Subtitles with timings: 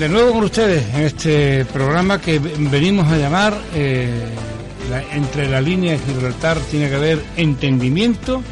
[0.00, 4.30] de nuevo con ustedes en este programa que venimos a llamar eh,
[5.12, 8.42] entre la línea de Gibraltar tiene que haber entendimiento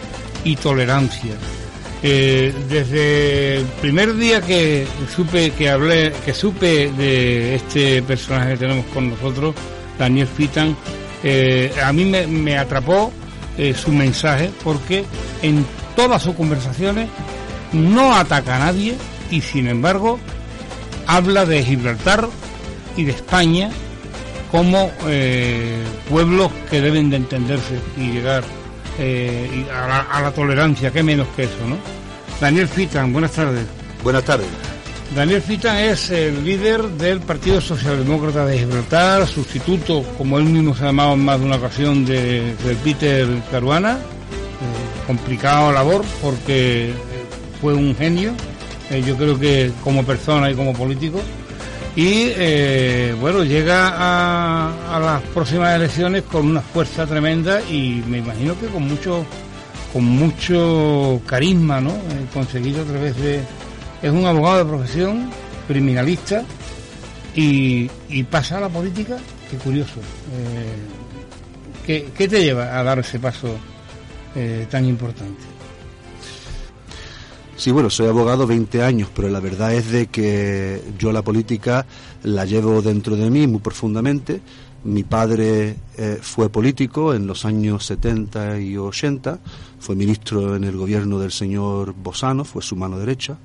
[0.44, 1.32] y tolerancia.
[2.02, 8.58] Eh, desde el primer día que supe que hablé, que supe de este personaje que
[8.58, 9.54] tenemos con nosotros,
[9.98, 10.76] Daniel Fitan,
[11.24, 13.10] eh, a mí me, atrapó
[13.56, 15.06] eh, su mensaje porque
[15.40, 15.64] en
[15.96, 17.08] todas sus conversaciones
[17.72, 18.96] no ataca a nadie
[19.30, 20.20] y sin embargo
[21.08, 22.28] habla de Gibraltar
[22.96, 23.70] y de España
[24.52, 24.90] como
[26.08, 28.44] pueblos que deben de entenderse y llegar
[29.00, 31.76] eh, a, la, tolerancia, que menos que eso, ¿no?
[32.40, 33.64] Daniel Fitan, buenas tardes.
[34.02, 34.48] Buenas tardes.
[35.14, 40.82] Daniel Fitan es el líder del Partido Socialdemócrata de Gibraltar, sustituto, como él mismo se
[40.82, 43.92] ha llamado en más de una ocasión, de, Peter Caruana.
[43.92, 46.92] Eh, complicado labor porque
[47.60, 48.32] fue un genio,
[48.90, 51.20] eh, yo creo que como persona y como político
[51.98, 58.56] y eh, bueno, llega a, las próximas elecciones con una fuerza tremenda y me imagino
[58.60, 59.26] que con mucho
[59.92, 61.90] con mucho carisma, ¿no?
[61.90, 63.40] Eh, conseguido a través de...
[64.00, 65.28] Es un abogado de profesión,
[65.66, 66.44] criminalista,
[67.34, 67.88] y,
[68.30, 69.16] pasa a la política,
[69.50, 69.98] qué curioso.
[71.84, 73.58] Eh, ¿qué, te lleva a dar ese paso
[74.70, 75.47] tan importante?
[77.58, 81.84] Sí, bueno, soy abogado 20 años, pero la verdad es de que yo la política
[82.22, 84.40] la llevo dentro de mí muy profundamente.
[84.84, 89.40] Mi padre eh, fue político en los años 70 y 80,
[89.80, 93.36] fue ministro en el gobierno del señor Bosano, fue su mano derecha.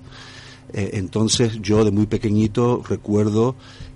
[0.72, 3.56] Eh, entonces yo de muy pequeñito recuerdo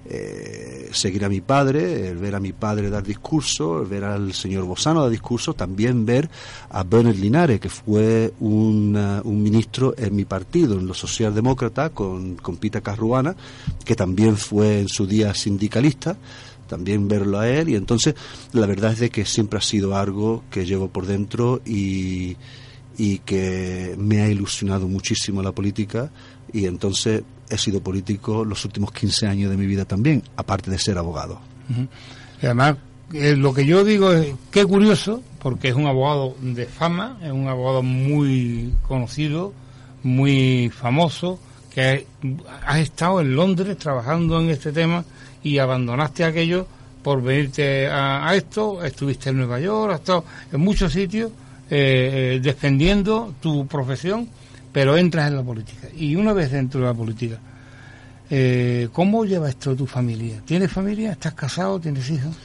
[0.10, 5.02] eh, seguir a mi padre, ver a mi padre dar discurso, ver al señor Bosano
[5.02, 6.30] dar discurso, también ver
[6.70, 12.36] a Bernard Linares, que fue un, un ministro en mi partido, en los socialdemócratas, con,
[12.36, 13.36] con Pita Carruana,
[13.84, 16.18] que también fue en su día sindicalista
[16.68, 18.14] también verlo a él y entonces
[18.52, 22.36] la verdad es de que siempre ha sido algo que llevo por dentro y,
[22.98, 26.12] y que me ha ilusionado muchísimo la política
[26.52, 30.80] y entonces he sido político los últimos 15 años de mi vida también, aparte de
[30.80, 31.40] ser abogado.
[32.42, 32.78] Además,
[33.14, 37.32] eh, lo que yo digo es, qué curioso, porque es un abogado de fama, es
[37.32, 39.54] un abogado muy conocido,
[40.04, 41.40] muy famoso,
[41.74, 42.06] que
[42.66, 45.06] has estado en Londres trabajando en este tema
[45.44, 46.68] y abandonaste aquello
[47.04, 51.32] por venirte a, esto, estuviste en Nueva York, has estado en muchos sitios
[51.70, 54.28] eh, eh, defendiendo tu profesión
[54.78, 55.88] pero entras en la política.
[55.98, 57.40] Y una vez dentro de la política,
[58.30, 60.40] eh, ¿cómo lleva esto tu familia?
[60.46, 61.14] ¿Tienes familia?
[61.14, 61.80] ¿Estás casado?
[61.80, 62.36] ¿Tienes hijos?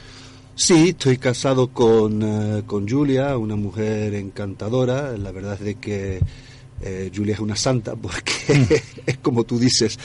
[0.55, 5.15] Sí, estoy casado con, eh, con Julia, una mujer encantadora.
[5.15, 6.21] La verdad es de que
[6.81, 8.73] eh, Julia es una santa porque mm.
[9.05, 9.99] es como tú dices.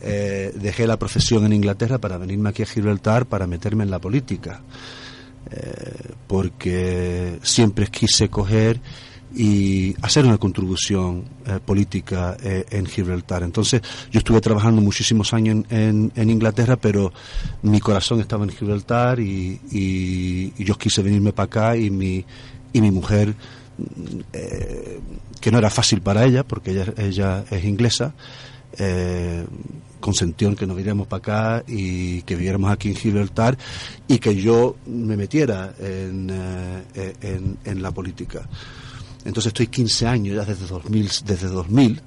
[0.00, 4.62] dejé la profesión en Inglaterra para venirme aquí a Gibraltar para meterme en la política.
[6.26, 8.80] porque siempre quise coger
[9.34, 13.42] y hacer una contribución eh, política eh, en Gibraltar.
[13.42, 17.12] Entonces, yo estuve trabajando muchísimos años en, en, Inglaterra, pero
[17.62, 22.24] mi corazón estaba en Gibraltar y, y, yo quise venirme para acá y mi,
[22.72, 23.34] y mi mujer,
[24.32, 25.00] eh,
[25.40, 28.14] que no era fácil para ella, porque ella, ella es inglesa,
[30.00, 33.58] consentió en que nos viniéramos para acá y que viviéramos aquí en Gibraltar
[34.06, 36.30] y que yo me metiera en,
[37.64, 38.48] en la política.
[39.28, 42.00] Entonces estoy 15 años ya desde 2000, desde 2000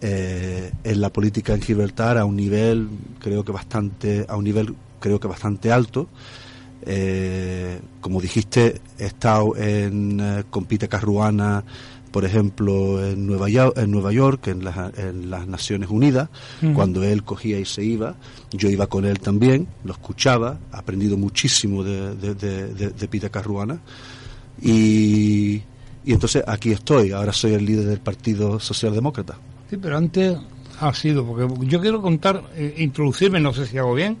[0.00, 2.88] eh, en la política en Gibraltar a un nivel
[3.20, 6.08] creo que bastante a un nivel creo que bastante alto.
[6.82, 11.62] Eh, como dijiste, he estado en, eh, con Peter Carruana,
[12.10, 14.64] por ejemplo, en Nueva York, en, Nueva York, en,
[15.30, 16.28] las Naciones Unidas,
[16.74, 18.16] cuando él cogía y se iba,
[18.50, 23.30] yo iba con él también, lo escuchaba, he aprendido muchísimo de, de, de, de Peter
[23.30, 23.78] Carruana
[24.60, 25.62] y
[26.08, 29.36] y entonces aquí estoy, ahora soy el líder del Partido Socialdemócrata.
[29.68, 30.38] Sí, pero antes
[30.80, 34.16] ha sido, porque yo quiero contar, eh, introducirme, no sé si hago bien,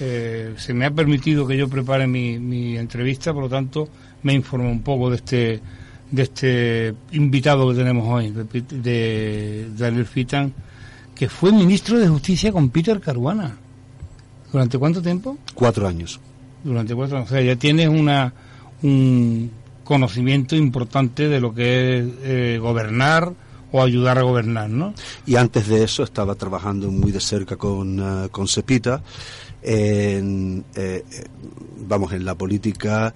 [0.00, 3.88] eh, se me ha permitido que yo prepare mi, entrevista, por lo tanto
[4.24, 5.60] me informo un poco de este
[6.10, 10.52] de este invitado que tenemos hoy, de, de Daniel Fitan,
[11.14, 13.56] que fue ministro de Justicia con Peter Caruana.
[14.50, 15.38] ¿Durante cuánto tiempo?
[15.54, 16.18] Cuatro años.
[16.64, 17.30] Durante cuatro años.
[17.30, 18.32] O sea, ya tienes una,
[18.82, 19.50] un,
[19.88, 23.32] conocimiento importante de lo que es eh, gobernar
[23.72, 24.92] o ayudar a gobernar, ¿no?
[25.24, 29.02] Y antes de eso estaba trabajando muy de cerca con, uh, con Cepita
[29.62, 31.02] en, eh,
[31.86, 33.14] vamos, en la política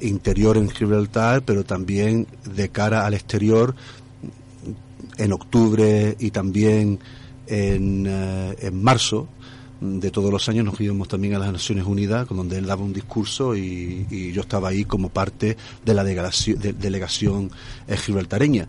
[0.00, 3.74] interior en Gibraltar, pero también de cara al exterior
[5.18, 7.00] en octubre y también
[7.48, 9.28] en, en marzo
[9.84, 12.82] de todos los años nos íbamos también a las Naciones Unidas, con donde él daba
[12.82, 17.50] un discurso y, yo estaba ahí como parte de la delegación, delegación
[17.86, 18.66] eh, gibraltareña.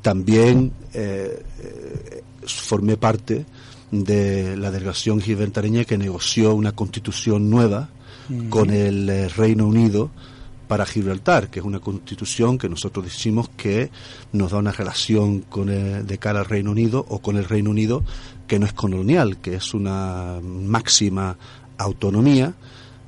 [0.00, 3.44] También eh, eh, formé parte
[3.90, 7.88] de la delegación gibraltareña que negoció una constitución nueva
[8.48, 10.10] con el Reino Unido
[10.74, 13.92] para Gibraltar, que es una constitución que nosotros decimos que
[14.32, 18.02] nos da una relación con de cara al Reino Unido o con el Reino Unido
[18.48, 21.38] que no es colonial, que es una máxima
[21.78, 22.54] autonomía.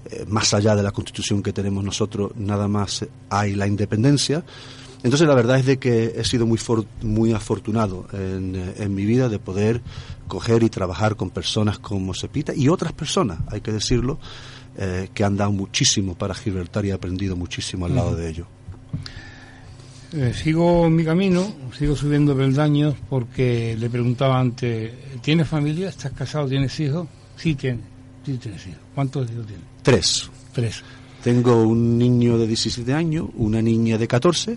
[0.08, 4.44] Eh, más allá de la constitución que tenemos nosotros, nada más hay la independencia.
[5.02, 6.60] Entonces la verdad es de que he sido muy,
[7.02, 9.82] muy afortunado en, eh, en, mi vida de poder
[10.28, 14.20] coger y trabajar con personas como Sepita y otras personas, hay que decirlo,
[14.78, 18.46] eh, que han dado muchísimo para Gibraltar y he aprendido muchísimo al lado de ellos.
[20.12, 25.88] Eh, sigo mi camino, sigo subiendo peldaños porque le preguntaba antes, ¿tienes familia?
[25.88, 26.48] ¿Estás casado?
[26.48, 27.08] ¿Tienes hijos?
[27.36, 27.80] Sí, tiene,
[28.24, 28.80] sí tienes hijos.
[28.94, 29.64] ¿Cuántos hijos tienes?
[29.82, 30.30] Tres.
[30.52, 30.82] Tres.
[31.22, 34.56] Tengo un niño de 17 años, una niña de 14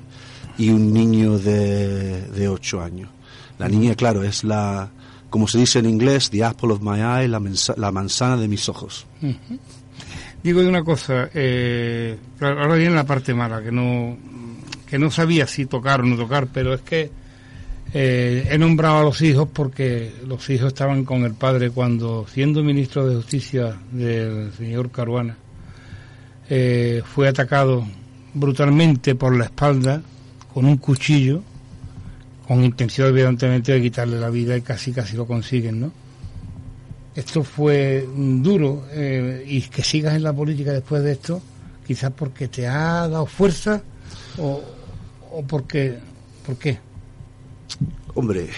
[0.57, 3.09] y un niño de, de 8 años.
[3.57, 4.91] La niña, claro, es la,
[5.29, 7.41] como se dice en inglés, the apple of my eye, la,
[7.77, 9.05] la manzana de mis ojos.
[10.41, 14.17] Digo de una cosa, eh, ahora viene la parte mala, que no,
[14.87, 17.11] que no sabía si tocar o no tocar, pero es que
[17.93, 22.63] eh, he nombrado a los hijos porque los hijos estaban con el padre cuando, siendo
[22.63, 25.35] ministro de Justicia del señor Caruana,
[26.49, 27.85] eh, fue atacado
[28.33, 30.01] brutalmente por la espalda
[30.53, 31.43] con un cuchillo,
[32.47, 35.91] con intención evidentemente de quitarle la vida y casi casi lo consiguen, ¿no?
[37.15, 41.41] Esto fue duro eh, y que sigas en la política después de esto,
[41.85, 43.81] quizás porque te ha dado fuerza
[44.37, 44.61] o,
[45.31, 45.97] o porque,
[46.45, 46.79] ¿por qué?
[48.15, 48.49] Hombre,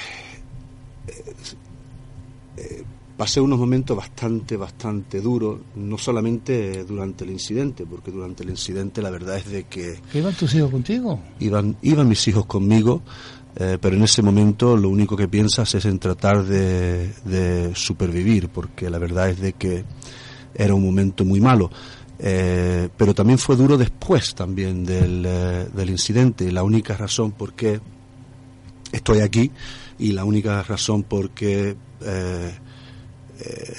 [1.07, 1.33] eh,
[2.57, 2.83] eh,
[3.17, 9.01] pasé unos momentos bastante, bastante duros, no solamente durante el incidente, porque durante el incidente
[9.01, 9.99] la verdad es de que...
[10.13, 11.19] ¿Iban tus hijos contigo?
[11.39, 13.01] Iban, iban mis hijos conmigo,
[13.55, 18.89] eh, pero en ese momento lo único que piensas es en tratar de, supervivir, porque
[18.89, 19.83] la verdad es de que
[20.53, 21.69] era un momento muy malo.
[22.23, 26.51] Eh, pero también fue duro después también del, eh, del incidente.
[26.51, 27.79] La única razón por qué
[28.91, 29.51] estoy aquí
[29.97, 31.75] y la única razón por qué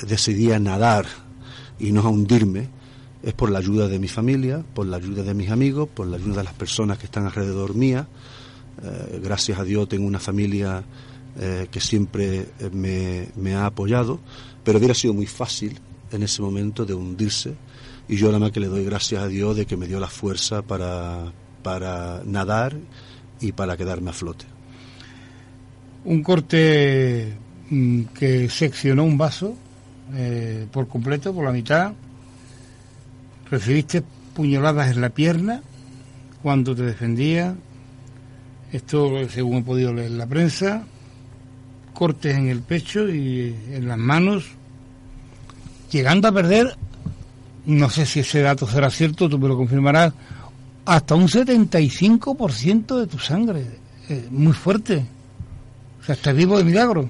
[0.07, 1.07] decidí nadar
[1.79, 2.69] y no a hundirme
[3.23, 6.17] es por la ayuda de mi familia, por la ayuda de mis amigos, por la
[6.17, 8.09] ayuda de las personas que están alrededor mía.
[8.85, 10.83] Eh, gracias a Dios tengo una familia
[11.39, 14.19] eh, que siempre eh, me, ha apoyado,
[14.65, 15.79] pero hubiera sido muy fácil
[16.11, 17.55] en ese momento de hundirse
[18.09, 20.09] y yo nada más que le doy gracias a Dios de que me dio la
[20.09, 21.33] fuerza para,
[21.63, 22.77] para nadar
[23.41, 24.47] y para quedarme a flote.
[26.05, 27.33] Un corte
[27.71, 29.57] mm, que seccionó un vaso
[30.73, 31.93] por completo, por la mitad.
[33.51, 34.03] Recibiste
[34.35, 35.63] puñaladas en la pierna
[36.43, 37.57] cuando te defendía,
[38.73, 40.85] esto, según he podido leer en la prensa,
[41.93, 44.45] cortes en el pecho y en las manos,
[45.91, 46.77] llegando a perder,
[47.67, 50.13] no sé si ese dato será cierto, tú me lo confirmarás,
[50.85, 53.67] hasta un 75% de tu sangre.
[54.31, 55.05] Muy fuerte.
[56.01, 57.09] O sea, estás vivo de milagro.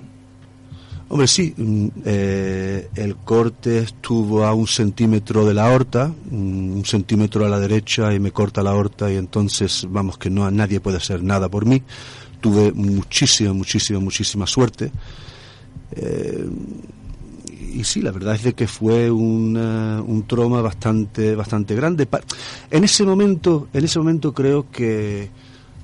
[1.13, 6.85] Hombre, sí, mm, eh, el corte estuvo a un centímetro de la aorta, mm, un
[6.87, 10.81] centímetro a la derecha y me corta la aorta y entonces, vamos, que no nadie
[10.81, 11.83] puede hacer nada por mí.
[12.41, 14.91] Tuve muchísima, muchísima, muchísima suerte.
[15.97, 16.49] Eh,
[17.75, 22.09] y sí, la verdad es de que fue un, trauma bastante, bastante grande.
[22.71, 25.29] En ese momento, en ese momento creo que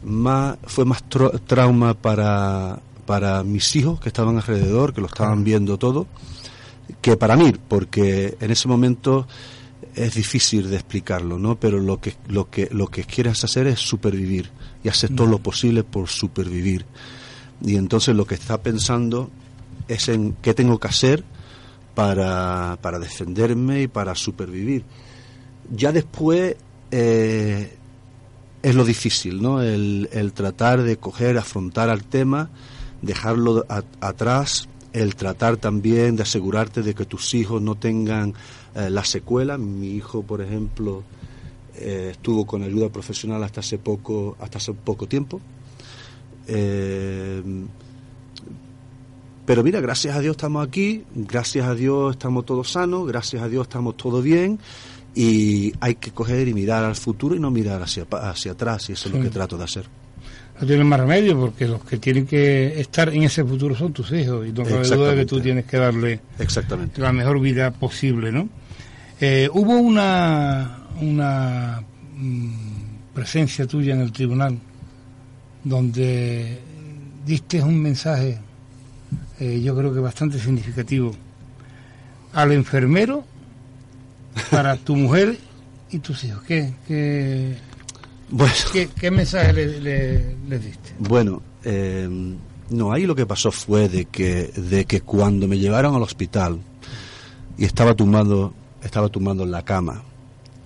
[0.05, 1.05] más, fue más
[1.47, 6.07] trauma para para mis hijos que estaban alrededor, que lo estaban viendo todo,
[7.01, 9.27] que para mí, porque en ese momento
[9.95, 11.59] es difícil de explicarlo, ¿no?
[11.59, 14.51] Pero lo que lo que lo que quieres hacer es supervivir
[14.85, 16.85] y hacer todo lo posible por supervivir.
[17.63, 19.31] Y entonces lo que está pensando
[19.89, 21.25] es en qué tengo que hacer
[21.95, 24.85] para, para defenderme y para supervivir.
[25.75, 26.57] Ya después
[26.91, 27.75] eh,
[28.63, 29.63] es lo difícil, ¿no?
[29.63, 32.51] El, el tratar de coger, afrontar al tema
[33.03, 33.65] dejarlo
[34.01, 38.35] atrás, el tratar también de asegurarte de que tus hijos no tengan
[38.75, 39.59] eh, la secuela.
[39.59, 41.03] Mi hijo, por ejemplo,
[41.77, 45.41] eh, estuvo con ayuda profesional hasta hace poco, hasta hace poco tiempo.
[46.47, 47.43] Eh,
[49.45, 53.49] pero mira, gracias a Dios estamos aquí, gracias a Dios estamos todos sanos, gracias a
[53.49, 54.59] Dios estamos todos bien
[55.15, 58.93] y hay que coger y mirar al futuro y no mirar hacia, hacia atrás y
[58.93, 59.87] eso es lo que trato de hacer.
[60.61, 64.11] No tienen más remedio porque los que tienen que estar en ese futuro son tus
[64.13, 67.01] hijos y no cabe duda que tú tienes que darle Exactamente.
[67.01, 68.49] la mejor vida posible, ¿no?
[69.21, 71.83] Eh, hubo una, una
[72.17, 72.53] mm,
[73.15, 74.59] presencia tuya en el tribunal
[75.63, 76.59] donde
[77.25, 78.39] diste un mensaje,
[79.39, 81.15] eh, yo creo que bastante significativo,
[82.33, 83.25] al enfermero
[84.51, 85.39] para tu mujer
[85.91, 86.43] y tus hijos.
[86.45, 87.57] ¿Qué, qué,
[88.31, 90.95] Bueno, qué, qué mensaje le, diste?
[90.99, 92.09] bueno eh,
[92.71, 96.59] no, ahí lo que pasó fue de que, de que cuando me llevaron al hospital
[97.57, 100.03] y estaba tumbado, estaba tumbado en la cama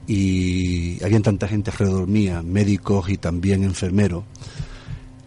[0.09, 4.25] y había tanta gente alrededor mía, médicos y también enfermeros,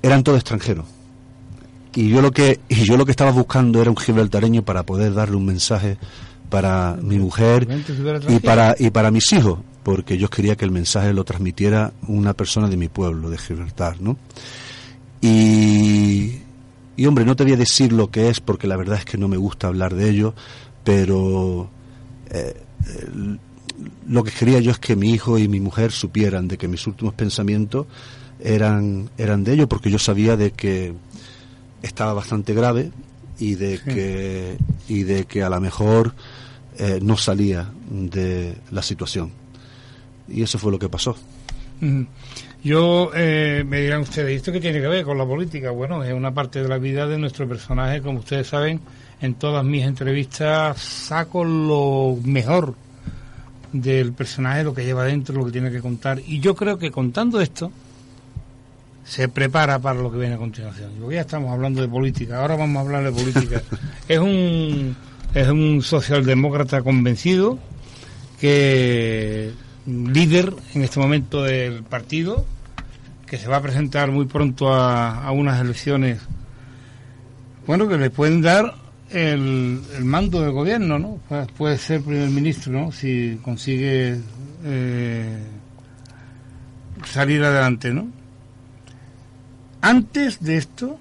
[0.01, 0.85] eran todos extranjeros.
[1.95, 5.13] Y yo lo que, y yo lo que estaba buscando era un gibraltareño para poder
[5.13, 5.97] darle un mensaje
[6.49, 7.67] para mi mujer
[8.27, 12.33] y para, y para mis hijos, porque yo quería que el mensaje lo transmitiera una
[12.33, 14.17] persona de mi pueblo, de Gibraltar, ¿no?
[15.21, 16.39] Y,
[16.97, 19.19] y hombre, no te voy a decir lo que es, porque la verdad es que
[19.19, 20.33] no me gusta hablar de ello,
[20.83, 21.69] pero
[22.31, 22.55] eh,
[23.13, 23.39] el-
[24.07, 26.87] lo que quería yo es que mi hijo y mi mujer supieran de que mis
[26.87, 27.85] últimos pensamientos
[28.39, 30.93] eran, eran de ellos, porque yo sabía de que
[31.83, 32.91] estaba bastante grave
[33.37, 33.83] y de Sí.
[33.85, 34.57] que
[34.89, 36.15] y de que a lo mejor
[36.79, 39.31] eh, no salía de la situación
[40.27, 41.15] y eso fue lo que pasó.
[42.63, 45.71] Yo, eh, me dirán ustedes, ¿y esto qué tiene que ver con la política?
[45.71, 48.79] Bueno, es una parte de la vida de nuestro personaje, como ustedes saben,
[49.21, 52.75] en todas mis entrevistas saco lo mejor
[53.71, 56.91] del personaje, lo que lleva dentro, lo que tiene que contar, y yo creo que
[56.91, 57.71] contando esto,
[59.03, 60.91] se prepara para lo que viene a continuación.
[60.99, 63.61] Porque ya estamos hablando de política, ahora vamos a hablar de política.
[64.07, 64.95] es un
[65.35, 67.59] es un socialdemócrata convencido
[68.39, 69.51] que
[69.85, 72.45] líder en este momento del partido
[73.25, 76.21] que se va a presentar muy pronto a, unas elecciones
[77.67, 78.75] bueno que le pueden dar
[79.11, 81.19] el, mando del gobierno no
[81.57, 84.19] puede ser primer ministro no si consigue
[84.63, 85.39] eh,
[87.05, 88.07] salir adelante no
[89.85, 90.97] antes de esto,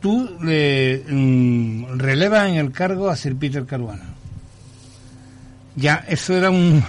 [0.00, 4.14] tú le mm, relevas en el cargo a Sir Peter Caruana.
[5.76, 6.82] Ya, eso era un,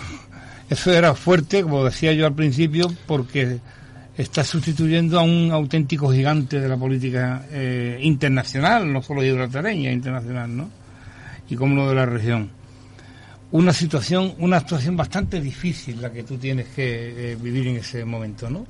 [0.70, 3.60] eso era fuerte, como decía yo al principio, porque
[4.18, 10.56] está sustituyendo a un auténtico gigante de la política eh, internacional, no solo gibraltareña, internacional,
[10.56, 10.70] ¿no?
[11.50, 12.52] Y como no de la región.
[13.52, 18.06] Una situación, una actuación bastante difícil la que tú tienes que eh, vivir en ese
[18.06, 18.68] momento, ¿no?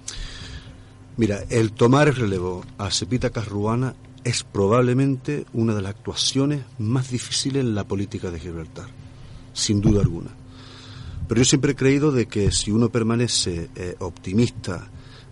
[1.20, 7.12] mira el tomar el relevo a Cepita Carruana es probablemente una de las actuaciones más
[7.12, 8.88] difíciles en la política de Gibraltar
[9.52, 10.30] sin duda alguna
[11.30, 14.90] pero yo siempre he creído de que si uno permanece eh, optimista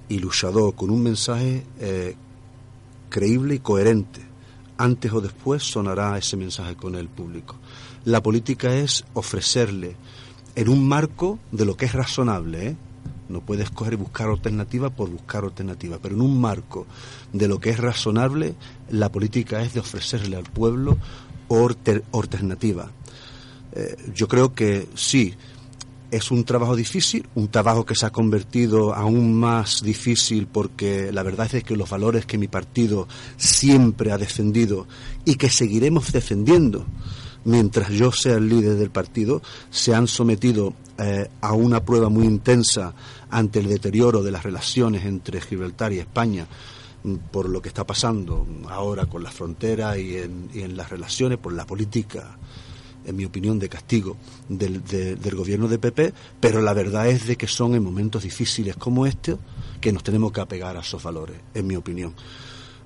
[0.08, 2.16] y luchador con un mensaje eh,
[3.10, 4.22] creíble y coherente
[4.78, 7.56] antes o después sonará ese mensaje con el público.
[8.06, 9.96] La política es ofrecerle
[10.56, 12.76] en un marco de lo que es razonable, ¿eh?
[13.28, 16.86] no puedes coger y buscar alternativa por buscar alternativa, pero en un marco
[17.34, 18.54] de lo que es razonable,
[18.92, 21.00] la política es de ofrecerle al pueblo
[22.14, 22.92] alternativa.
[24.14, 25.36] Yo creo que sí,
[26.12, 31.24] es un trabajo difícil, un trabajo que se ha convertido aún más difícil porque la
[31.24, 34.88] verdad es que los valores que mi partido siempre ha defendido
[35.26, 36.86] y que seguiremos defendiendo
[37.44, 42.26] mientras yo sea el líder del partido, se han sometido eh, a una prueba muy
[42.26, 42.94] intensa
[43.30, 46.46] ante el deterioro de las relaciones entre Gibraltar y España
[47.04, 50.90] mm, por lo que está pasando ahora con la frontera y en, y en las
[50.90, 52.38] relaciones, por la política
[53.08, 54.18] en mi opinión, de castigo
[54.50, 58.24] del, de- del gobierno de PP, pero la verdad es de que son en momentos
[58.24, 59.38] difíciles como este
[59.82, 62.14] que nos tenemos que apegar a esos valores, en mi opinión.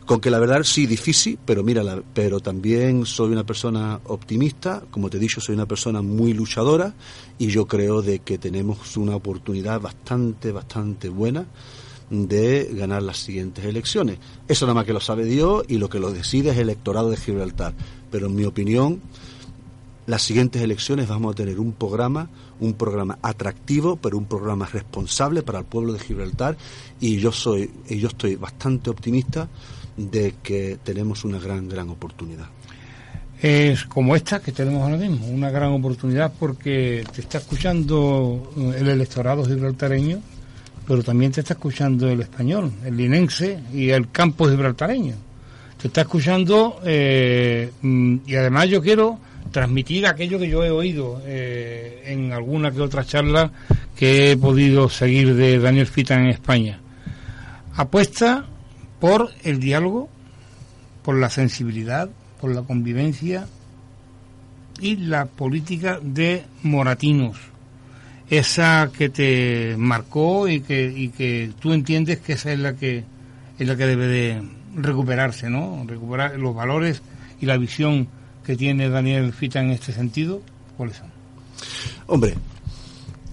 [0.05, 4.83] Con que la verdad sí difícil, pero mira, la- pero también soy una persona optimista,
[4.91, 6.93] como te he dicho, soy una persona muy luchadora
[7.37, 11.45] y yo creo de que tenemos una oportunidad bastante, bastante buena
[12.09, 14.17] de ganar las siguientes elecciones.
[14.47, 17.09] Eso nada más que lo sabe Dios y lo que lo decide es el electorado
[17.09, 17.73] de Gibraltar.
[18.11, 18.99] Pero en mi opinión,
[20.07, 22.27] las siguientes elecciones vamos a tener un programa,
[22.59, 26.57] un programa atractivo, pero un programa responsable para el pueblo de Gibraltar
[26.99, 29.47] y yo soy y yo estoy bastante optimista
[29.95, 32.47] de que tenemos una gran gran oportunidad.
[33.41, 38.77] es como esta que tenemos ahora mismo, una gran oportunidad porque te está escuchando eh,
[38.79, 40.19] el electorado gibraltareño,
[40.87, 45.15] pero también te está escuchando el español, el linense y el campo gibraltareño.
[45.79, 49.19] Te está escuchando eh, mm, y además yo quiero
[49.51, 53.51] transmitir aquello que yo he oído eh, en alguna que otra charla
[53.95, 56.79] que he podido seguir de Daniel Fita en España.
[57.75, 58.45] apuesta
[58.99, 60.09] por el diálogo,
[61.03, 63.47] por la sensibilidad, por la convivencia
[64.79, 67.37] y la política de Moratinos,
[68.29, 73.03] esa que te marcó y que, y que tú entiendes que esa es la que
[73.59, 74.41] es la que debe de
[74.75, 75.83] recuperarse, ¿no?
[75.85, 77.03] Recuperar los valores
[77.39, 78.07] y la visión
[78.43, 80.41] que tiene Daniel Fita en este sentido,
[80.77, 81.11] ¿cuáles son?
[82.07, 82.35] Hombre,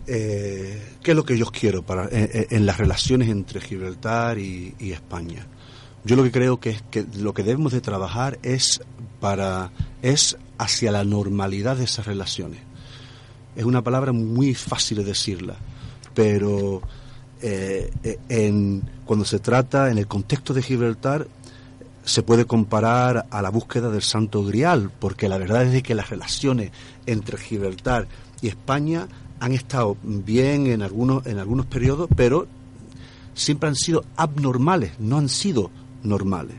[0.07, 4.39] eh, ¿qué es lo que yo quiero para, eh, eh, en, las relaciones entre Gibraltar
[4.39, 5.47] y, España?
[6.05, 8.81] Yo lo que creo que es que lo que debemos de trabajar es
[9.21, 12.61] para es hacia la normalidad de esas relaciones.
[13.57, 15.57] Es una palabra muy fácil de decirla,
[16.15, 16.81] pero
[17.43, 21.29] en, cuando se trata en el contexto de Gibraltar
[22.09, 26.09] se puede comparar a la búsqueda del Santo Grial, porque la verdad es que las
[26.09, 26.73] relaciones
[27.05, 28.09] entre Gibraltar
[28.41, 29.07] y España
[29.41, 32.47] han estado bien en algunos, en algunos periodos, pero
[33.35, 35.71] siempre han sido abnormales, no han sido
[36.03, 36.57] normales.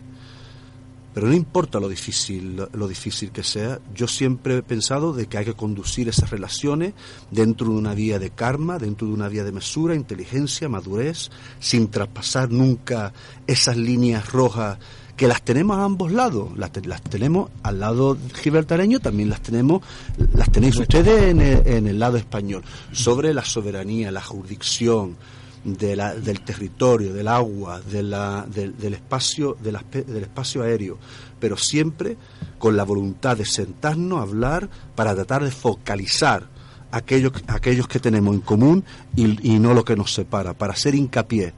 [1.15, 5.39] Pero no importa lo difícil, lo difícil que sea, yo siempre he pensado de que
[5.39, 6.93] hay que conducir esas relaciones
[7.31, 11.89] dentro de una vía de karma, dentro de una vía de mesura, inteligencia, madurez, sin
[11.89, 13.13] traspasar nunca
[13.47, 14.77] esas líneas rojas
[15.19, 16.71] que las tenemos a ambos lados, las,
[17.01, 19.81] tenemos al lado gibraltareño, también las tenemos,
[20.33, 25.17] las tenéis ustedes en el, lado español, sobre la soberanía, la jurisdicción,
[25.65, 28.13] del territorio, del agua, del,
[28.93, 30.97] espacio, del espacio aéreo,
[31.37, 32.15] pero siempre
[32.57, 36.47] con la voluntad de sentarnos a hablar para tratar de focalizar
[36.91, 38.85] aquellos, aquellos que tenemos en común
[39.17, 41.53] y, y no lo que nos separa, para hacer hincapié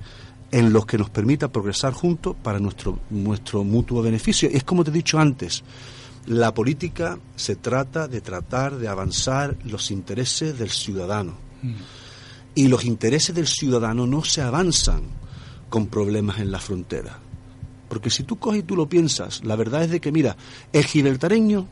[0.52, 4.50] en los que nos permita progresar juntos para nuestro, nuestro mutuo beneficio.
[4.52, 5.64] Es como te he dicho antes,
[6.28, 11.34] la política se trata de tratar de avanzar los intereses del ciudadano.
[11.62, 11.74] Mm.
[12.54, 15.04] Y los intereses del ciudadano no se avanzan
[15.70, 17.18] con problemas en la frontera.
[17.88, 20.36] Porque si tú coges y tú lo piensas, la verdad es de que, mira,
[20.74, 21.68] el gibraltareño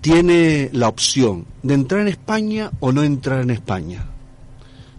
[0.00, 4.06] tiene la opción de entrar en España o no entrar en España.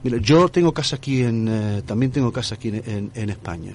[0.05, 3.73] Mira, yo tengo casa aquí en, eh, también tengo casa aquí en, en, España.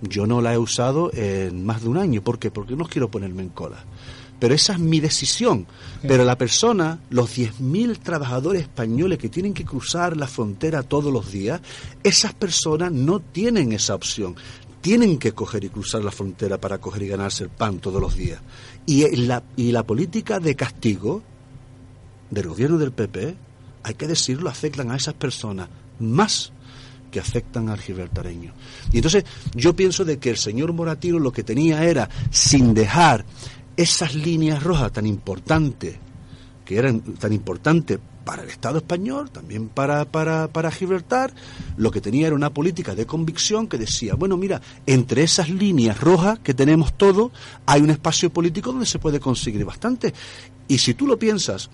[0.00, 2.22] Yo no la he usado en más de un año.
[2.22, 2.50] ¿Por qué?
[2.50, 3.84] Porque no quiero ponerme en cola.
[4.40, 5.66] Pero esa es mi decisión.
[6.00, 11.30] Pero la persona, los 10.000 trabajadores españoles que tienen que cruzar la frontera todos los
[11.30, 11.60] días,
[12.02, 14.34] esas personas no tienen esa opción.
[14.80, 18.16] Tienen que coger y cruzar la frontera para coger y ganarse el pan todos los
[18.16, 18.40] días.
[18.86, 21.22] Y la, y la política de castigo
[22.30, 23.44] del gobierno del PP
[23.86, 25.68] hay que decirlo, afectan a esas personas
[26.00, 26.50] más
[27.08, 28.52] que afectan al gibraltareño.
[28.92, 33.24] Y entonces yo pienso de que el señor Moratino lo que tenía era, sin dejar
[33.76, 35.98] esas líneas rojas tan importantes,
[36.64, 41.32] que eran tan importantes para el Estado español, también para, para, para Gibraltar,
[41.76, 46.00] lo que tenía era una política de convicción que decía, bueno, mira, entre esas líneas
[46.00, 47.30] rojas que tenemos todos,
[47.66, 50.12] hay un espacio político donde se puede conseguir bastante.
[50.66, 51.70] Y si tú lo piensas,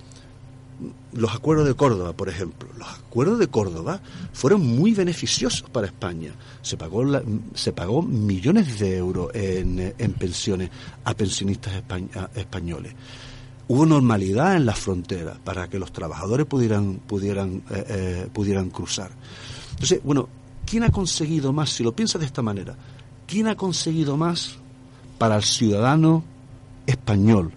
[1.12, 2.68] los acuerdos de Córdoba, por ejemplo.
[2.78, 4.00] Los acuerdos de Córdoba
[4.32, 6.32] fueron muy beneficiosos para España.
[6.62, 7.04] Se pagó,
[7.54, 10.70] se pagó millones de euros en, pensiones
[11.04, 11.82] a pensionistas
[12.34, 12.94] españoles.
[13.68, 19.10] Hubo normalidad en la frontera para que los trabajadores pudieran, pudieran, eh, eh, pudieran cruzar.
[19.70, 20.28] Entonces, bueno,
[20.66, 21.70] ¿quién ha conseguido más?
[21.70, 22.74] Si lo piensas de esta manera,
[23.26, 24.56] ¿quién ha conseguido más
[25.18, 26.24] para el ciudadano
[26.86, 27.52] español?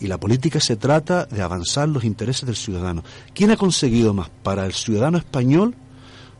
[0.00, 3.02] Y la política se trata de avanzar los intereses del ciudadano.
[3.34, 5.74] ¿Quién ha conseguido más para el ciudadano español,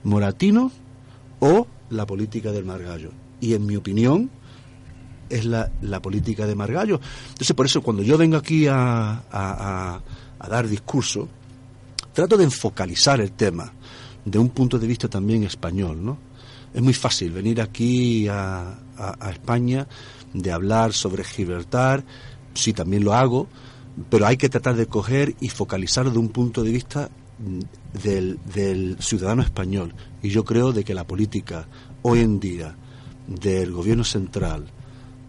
[0.05, 0.71] Moratino
[1.41, 3.11] o la política del Margallo?
[3.41, 4.31] Y en mi opinión,
[5.29, 5.71] es la,
[6.03, 7.01] política de Margallo.
[7.29, 10.01] Entonces, por eso cuando yo vengo aquí a, a,
[10.49, 11.29] dar discurso,
[12.13, 13.73] trato de enfocalizar el tema
[14.25, 16.19] de un punto de vista también español, ¿no?
[16.73, 19.87] Es muy fácil venir aquí a, a España
[20.35, 22.05] de hablar sobre Gibraltar,
[22.59, 23.47] sí también lo hago,
[24.11, 27.61] pero hay que tratar de coger y focalizarlo de un punto de vista mm,
[28.03, 29.95] del, ciudadano español.
[30.23, 31.67] Y yo creo de que la política
[32.03, 32.75] hoy en día
[33.27, 34.67] del gobierno central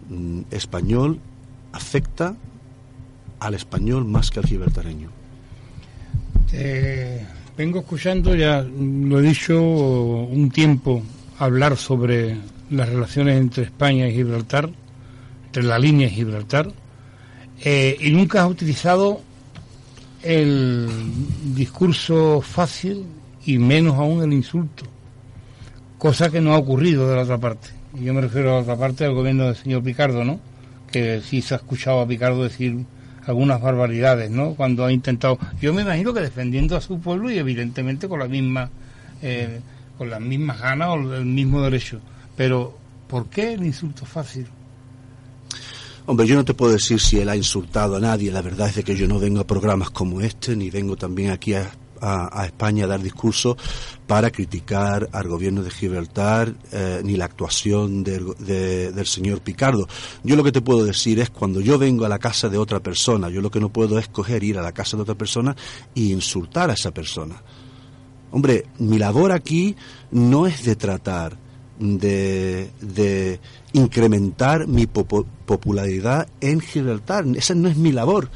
[0.08, 1.20] mm, español
[1.72, 2.36] afecta
[3.38, 5.10] al español más que al gibraltareño.
[7.56, 11.02] vengo escuchando, ya lo he dicho un tiempo,
[11.38, 12.36] hablar sobre
[12.70, 14.70] las relaciones entre España y Gibraltar,
[15.46, 16.72] entre la línea y Gibraltar.
[17.62, 19.20] Eh, y nunca has utilizado
[20.22, 20.88] el
[21.54, 23.04] discurso fácil
[23.44, 24.84] y menos aún el insulto,
[25.98, 27.68] cosa que no ha ocurrido de la otra parte.
[27.98, 30.40] Y yo me refiero a la otra parte del gobierno del señor Picardo, ¿no?
[30.90, 32.84] Que sí se ha escuchado a Picardo decir
[33.26, 34.54] algunas barbaridades, ¿no?
[34.54, 38.28] Cuando ha intentado, yo me imagino que defendiendo a su pueblo y evidentemente con la
[38.28, 38.70] misma,
[39.22, 39.60] eh,
[39.98, 42.00] con las mismas ganas o el mismo derecho
[42.40, 42.74] pero
[43.06, 44.46] ¿por qué el insulto fácil?
[46.10, 48.32] Hombre, yo no te puedo decir si él ha insultado a nadie.
[48.32, 51.30] La verdad es de que yo no vengo a programas como este, ni vengo también
[51.30, 51.70] aquí a,
[52.44, 53.56] España a dar discursos
[54.08, 59.86] para criticar al gobierno de Gibraltar eh, ni la actuación del señor Picardo.
[60.24, 62.80] Yo lo que te puedo decir es cuando yo vengo a la casa de otra
[62.80, 65.54] persona, yo lo que no puedo es coger, ir a la casa de otra persona
[65.94, 67.40] e insultar a esa persona.
[68.32, 69.76] Hombre, mi labor aquí
[70.10, 71.49] no es de tratar
[71.80, 73.40] de, de
[73.72, 77.24] incrementar mi popularidad en Gibraltar.
[77.34, 78.30] Esa no es mi labor.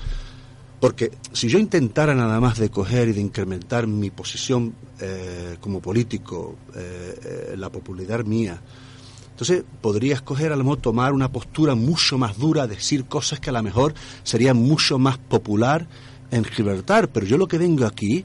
[0.80, 5.80] Porque si yo intentara nada más de coger y de incrementar mi posición eh, como
[5.80, 8.60] político, eh, eh, la popularidad mía,
[9.30, 13.50] entonces podría escoger a lo mejor tomar una postura mucho más dura, decir cosas que
[13.50, 15.88] a lo mejor serían mucho más popular
[16.30, 17.08] en Gibraltar.
[17.08, 18.24] Pero yo lo que vengo aquí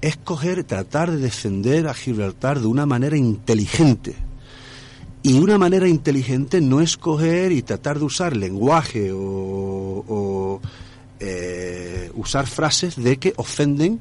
[0.00, 4.16] es coger, tratar de defender a Gibraltar de una manera inteligente
[5.22, 10.60] y una manera inteligente no es coger y tratar de usar lenguaje o,
[11.20, 14.00] eh, usar frases de que ofenden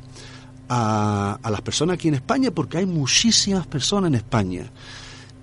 [0.68, 4.72] a, a, las personas aquí en España, porque hay muchísimas personas en España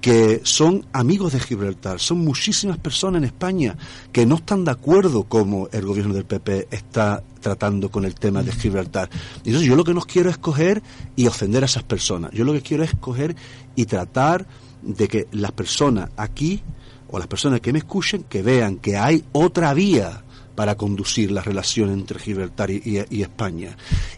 [0.01, 3.77] que son amigos de Gibraltar, son muchísimas personas en España
[4.13, 8.43] que no están de acuerdo como el gobierno del PP está tratando con el tema
[8.43, 9.11] de Gibraltar.
[9.45, 10.83] Y entonces yo lo que no quiero es coger
[11.17, 12.31] y ofender a esas personas.
[12.33, 13.35] Yo lo que quiero es coger
[13.75, 14.47] y tratar
[14.83, 16.63] de que las personas aquí
[17.11, 20.23] o las personas que me escuchen que vean que hay otra vía
[20.59, 23.77] para conducir la relación entre Gibraltar y, España.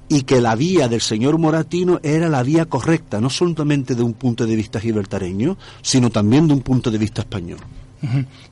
[0.08, 4.14] Y que la vía del señor Moratino era la vía correcta, no solamente de un
[4.14, 7.58] punto de vista gibraltareño, sino también de un punto de vista español.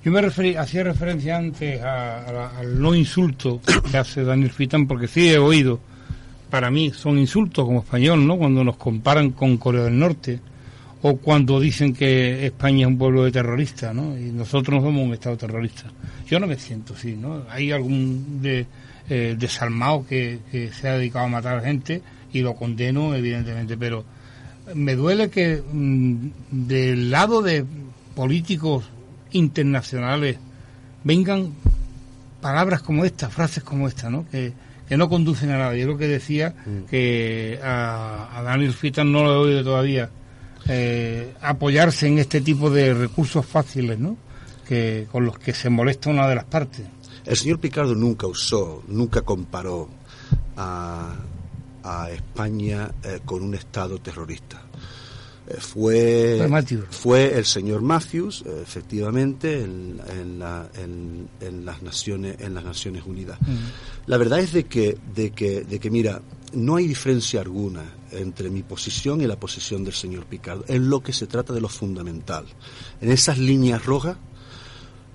[0.04, 5.30] Yo me referí, hacía referencia antes al no insulto que hace Daniel Fitán, porque sí
[5.30, 5.80] he oído,
[6.50, 8.36] para mí son insultos como español, ¿no?
[8.36, 10.40] Cuando nos comparan con Corea del Norte,
[11.02, 14.18] o cuando dicen que España es un pueblo de terroristas, ¿no?
[14.18, 15.84] Y nosotros no somos un Estado terrorista.
[16.26, 17.44] Yo no me siento así, ¿no?
[17.50, 18.66] Hay algún de,
[19.08, 20.40] eh, desalmado que,
[20.72, 24.04] se ha dedicado a matar a gente y lo condeno, evidentemente, pero
[24.74, 27.64] me duele que mm, del lado de
[28.14, 28.84] políticos
[29.30, 30.36] internacionales
[31.04, 31.52] vengan
[32.40, 34.26] palabras como esta, frases como esta, ¿no?
[34.30, 34.52] Que,
[34.88, 35.76] que no conducen a nada.
[35.76, 36.90] Yo lo que decía mm.
[36.90, 40.10] que a, a Daniel Fitan no lo he oído todavía
[40.68, 44.16] eh, apoyarse en este tipo de recursos fáciles, ¿no?
[44.66, 46.86] Que, con los que se molesta una de las partes.
[47.24, 49.88] El señor Picardo nunca usó, nunca comparó
[50.56, 51.16] a,
[52.12, 54.60] España eh, con un Estado terrorista.
[55.46, 56.46] Eh, fue,
[56.90, 63.38] fue el señor Matthews, efectivamente, en, en, las Naciones, en las Naciones Unidas.
[64.06, 66.20] La verdad es de que, de que, de que, mira,
[66.52, 70.64] no hay diferencia alguna entre mi posición y la posición del señor Picardo.
[70.68, 72.46] En lo que se trata de lo fundamental.
[73.00, 74.16] En esas líneas rojas,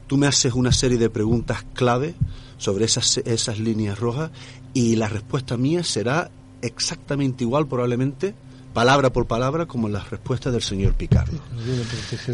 [0.07, 2.15] tú me haces una serie de preguntas clave
[2.57, 4.31] sobre esas, esas líneas rojas
[4.73, 8.35] y la respuesta mía será exactamente igual probablemente
[8.73, 11.37] palabra por palabra como las respuestas del señor Picardo.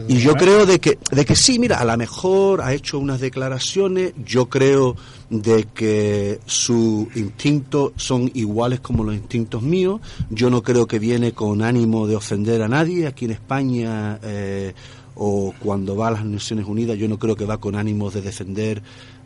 [0.07, 3.19] Y yo creo de que, de que sí, mira, a lo mejor ha hecho unas
[3.19, 4.95] declaraciones, yo creo
[5.29, 11.33] de que sus instintos son iguales como los instintos míos, yo no creo que viene
[11.33, 14.19] con ánimo de ofender a nadie aquí en España.
[14.23, 14.73] Eh,
[15.21, 18.21] o cuando va a las Naciones Unidas, yo no creo que va con ánimos de
[18.21, 18.81] defender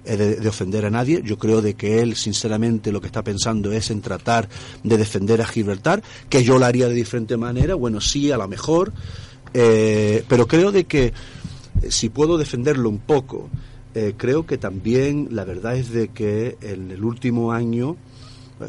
[0.06, 1.22] eh, de, ofender a nadie.
[1.24, 4.50] Yo creo de que él, sinceramente, lo que está pensando es en tratar
[4.84, 7.76] de defender a Gibraltar, que yo lo haría de diferente manera.
[7.76, 8.92] Bueno, sí, a lo mejor,
[9.54, 11.14] eh, pero creo de que eh,
[11.88, 13.50] si puedo defenderlo un poco,
[14.18, 17.96] creo que también la verdad es de que en el último año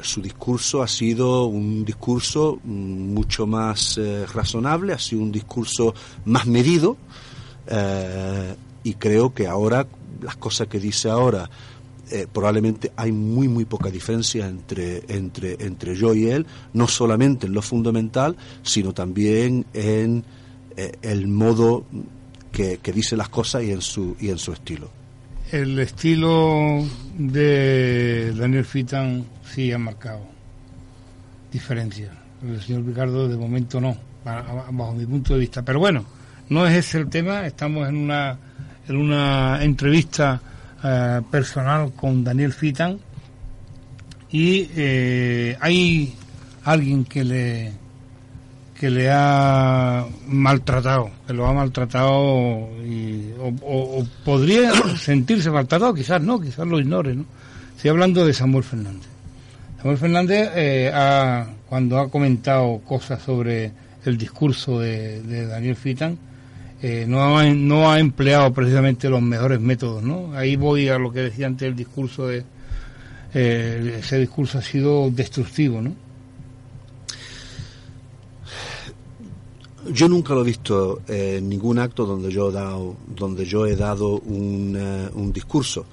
[0.02, 3.98] su discurso ha sido un discurso mm, mucho más
[4.34, 5.94] razonable, ha sido un discurso
[6.26, 6.98] más medido
[8.84, 9.86] y creo que ahora
[10.20, 11.48] las cosas que dice ahora,
[12.10, 17.46] eh, probablemente hay muy muy poca diferencia entre, entre, entre yo y él, no solamente
[17.46, 20.22] en lo fundamental, sino también en
[20.76, 21.86] eh, el modo
[22.52, 24.90] que, dice las cosas y en su, y en su estilo.
[25.50, 26.84] El estilo
[27.18, 30.20] de Daniel Fitan sí ha marcado
[31.52, 32.12] diferencia.
[32.42, 35.62] El señor Ricardo de momento no, bajo mi punto de vista.
[35.62, 36.04] Pero bueno,
[36.48, 38.38] no es ese el tema, estamos en una
[38.88, 40.40] en una entrevista
[40.82, 42.98] eh, personal con Daniel Fitan
[44.30, 46.14] y eh, hay
[46.64, 47.72] alguien que le
[48.78, 56.40] que le ha maltratado, que lo ha maltratado y, o, podría sentirse maltratado, quizás no,
[56.40, 57.24] quizás lo ignore, ¿no?
[57.76, 59.08] Estoy hablando de Samuel Fernández.
[59.78, 63.72] Samuel Fernández, eh, ha, cuando ha comentado cosas sobre
[64.04, 66.18] el discurso de, de Daniel Fitan,
[66.86, 70.34] eh, no, ha, no ha empleado precisamente los mejores métodos, ¿no?
[70.34, 72.44] Ahí voy a lo que decía antes el discurso de...
[73.32, 75.94] Eh, ese discurso ha sido destructivo, ¿no?
[79.90, 83.76] Yo nunca lo he visto en ningún acto donde yo he dado, donde yo he
[83.76, 85.86] dado un, eh, un discurso.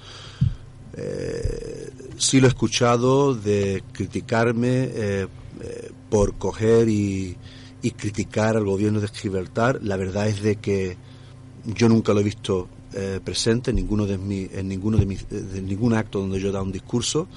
[2.18, 4.90] Sí lo he escuchado de criticarme
[6.10, 7.38] por coger y,
[7.82, 9.80] y, criticar al gobierno de Gibraltar.
[9.82, 10.98] La verdad es de que
[11.66, 12.68] yo nunca lo he visto
[13.24, 16.52] presente en ninguno de mi, en ninguno de, mis, de ningún acto donde yo he
[16.52, 17.30] dado un discurso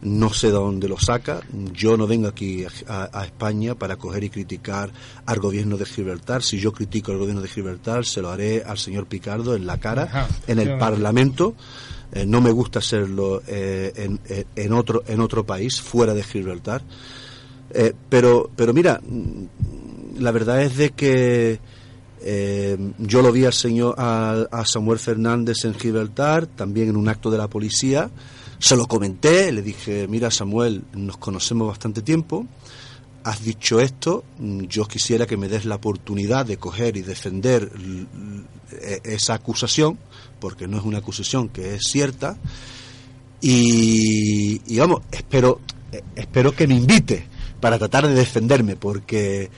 [0.00, 1.40] no sé de dónde lo saca.
[1.72, 4.90] Yo no vengo aquí a, España para coger y criticar
[5.26, 6.42] al gobierno de Gibraltar.
[6.42, 9.78] Si yo critico al gobierno de Gibraltar, se lo haré al señor Picardo en la
[9.78, 11.54] cara, en el Parlamento.
[12.12, 14.20] Eh, no me gusta hacerlo eh, en,
[14.56, 16.82] en, otro, en otro país, fuera de Gibraltar.
[17.70, 19.00] Eh, pero, pero mira,
[20.18, 21.60] la verdad es de que
[22.98, 27.38] yo lo vi al señor, a Samuel Fernández en Gibraltar, también en un acto de
[27.38, 28.10] la policía.
[28.58, 32.44] Se lo comenté, le dije, mira Samuel, nos conocemos bastante tiempo,
[33.22, 37.70] has dicho esto, yo quisiera que me des la oportunidad de coger y defender
[38.72, 39.98] e, esa acusación,
[40.40, 42.36] porque no es una acusación que es cierta,
[43.40, 45.60] y, vamos, espero,
[46.16, 47.28] espero que me invite
[47.60, 49.50] para tratar de defenderme, porque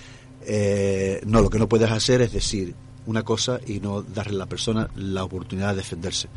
[0.42, 2.74] eh, no, lo que no puedes hacer es decir
[3.06, 6.28] una cosa y no darle a la persona la oportunidad de defenderse.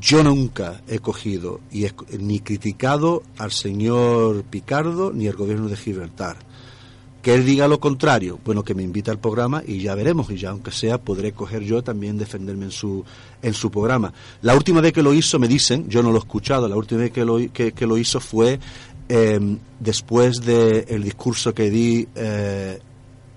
[0.00, 1.86] Yo nunca he cogido y
[2.18, 6.38] ni criticado al señor Picardo ni al gobierno de Gibraltar.
[7.22, 10.36] Que él diga lo contrario, bueno, que me invita al programa y ya veremos, y
[10.36, 13.04] ya aunque sea, podré coger yo también defenderme en su,
[13.42, 14.12] en su programa.
[14.42, 17.00] La última vez que lo hizo, me dicen, yo no lo he escuchado, la última
[17.00, 18.60] vez que lo, que, lo hizo fue
[19.08, 22.78] em, después del discurso que di eh,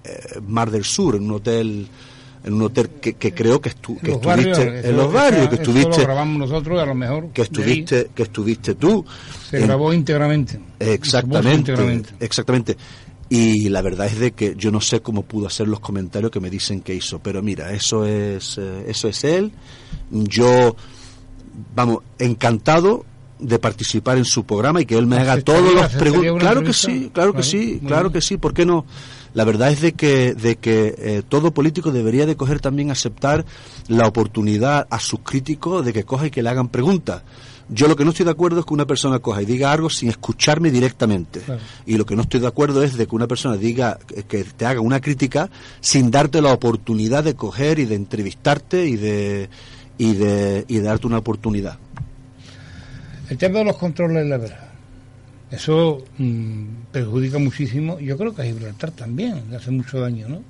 [0.04, 1.88] eh, Mar del Sur, en un hotel
[2.42, 6.86] en un hotel que, creo que, estuviste en los barrios, que estuviste grabamos nosotros a
[6.86, 9.06] lo mejor que estuviste que estuviste tú.
[9.50, 10.60] Se grabó íntegramente.
[10.80, 11.74] Exactamente,
[12.20, 12.78] exactamente.
[13.28, 16.40] Y la verdad es de que yo no sé cómo pudo hacer los comentarios que
[16.40, 19.52] me dicen que hizo, pero mira, eso es eh, eso es él.
[20.10, 20.76] Yo
[21.76, 23.06] vamos, encantado
[23.40, 26.40] de participar en su programa y que él me haga todas las preguntas.
[26.40, 28.86] Claro que sí, claro que sí, claro que sí, ¿por qué no?
[29.34, 33.46] La verdad es de que, de que eh, todo político debería de coger también aceptar
[33.88, 37.22] la oportunidad a sus críticos de que coja y que le hagan preguntas.
[37.72, 39.92] Yo lo que no estoy de acuerdo es que una persona coja y diga algo
[39.92, 41.42] sin escucharme directamente.
[41.86, 44.66] Y lo que no estoy de acuerdo es de que una persona diga que te
[44.66, 49.50] haga una crítica sin darte la oportunidad de coger y de entrevistarte y de
[50.00, 51.78] y de, y de darte una oportunidad.
[53.30, 54.70] El tema de los controles la verdad.
[55.52, 60.44] Eso mm, perjudica muchísimo, yo creo que a Gibraltar también, le hace mucho daño, ¿no?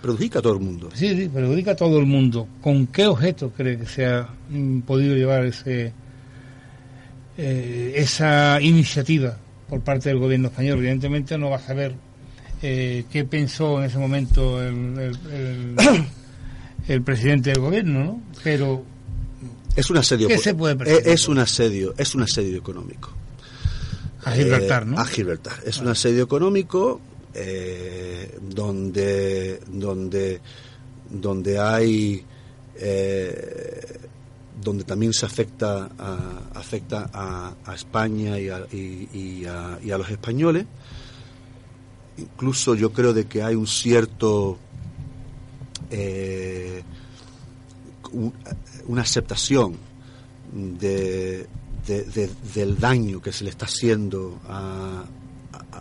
[0.00, 0.90] perjudica a todo el mundo.
[0.94, 2.46] Sí, sí, perjudica a todo el mundo.
[2.60, 5.92] ¿Con qué objeto cree que se ha mm, podido llevar ese,
[7.36, 9.36] eh, esa iniciativa
[9.68, 10.78] por parte del gobierno español?
[10.78, 11.94] Evidentemente no va a saber
[12.62, 15.16] eh, qué pensó en ese momento el,
[16.86, 18.22] el, presidente del gobierno, ¿no?
[18.44, 18.93] Pero...
[19.76, 20.28] Es un asedio.
[20.28, 23.10] ¿Qué se puede eh, es un asedio, es un asedio económico
[24.24, 24.98] a Gibraltar, ¿no?
[24.98, 25.54] A Gibraltar.
[25.64, 27.00] Es un asedio económico
[27.34, 30.40] eh, donde, donde,
[31.10, 32.24] donde hay.
[32.76, 34.00] Eh,
[34.62, 40.64] donde también se afecta a, afecta a, España y a, y, a, los españoles.
[42.16, 44.56] Incluso yo creo de que hay un cierto
[45.90, 46.82] eh,
[48.86, 49.76] una aceptación
[50.52, 51.46] de,
[52.54, 55.04] del daño que se le está haciendo a,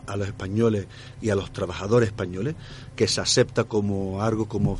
[0.05, 0.87] a, los españoles
[1.21, 2.55] y a los trabajadores españoles,
[2.95, 4.77] que se acepta como algo como,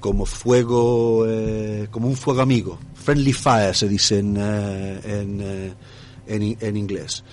[0.00, 2.78] como fuego, eh, como un fuego amigo.
[2.94, 5.72] Friendly fire se dice en, eh, eh,
[6.26, 7.24] en, en inglés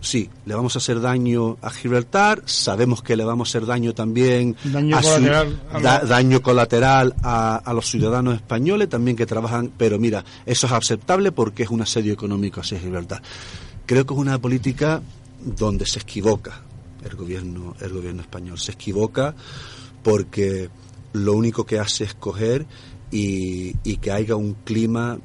[0.00, 3.94] sí, le vamos a hacer daño a Gibraltar, sabemos que le vamos a hacer daño
[3.94, 9.98] también daño a colateral, a daño colateral a, los ciudadanos españoles también que trabajan, pero
[9.98, 13.22] mira, eso es aceptable porque es un asedio económico hacia Gibraltar.
[13.86, 15.02] Creo que es una política
[15.40, 16.62] donde se equivoca
[17.04, 19.34] el gobierno, el gobierno español, se equivoca
[20.02, 20.68] porque
[21.12, 22.66] lo único que hace es coger
[23.10, 25.18] y, y que haya un clima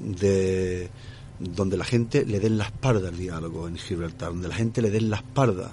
[0.00, 0.90] de
[1.38, 4.90] donde la gente le den la espalda al diálogo en Gibraltar, donde la gente le
[4.90, 5.70] den la espalda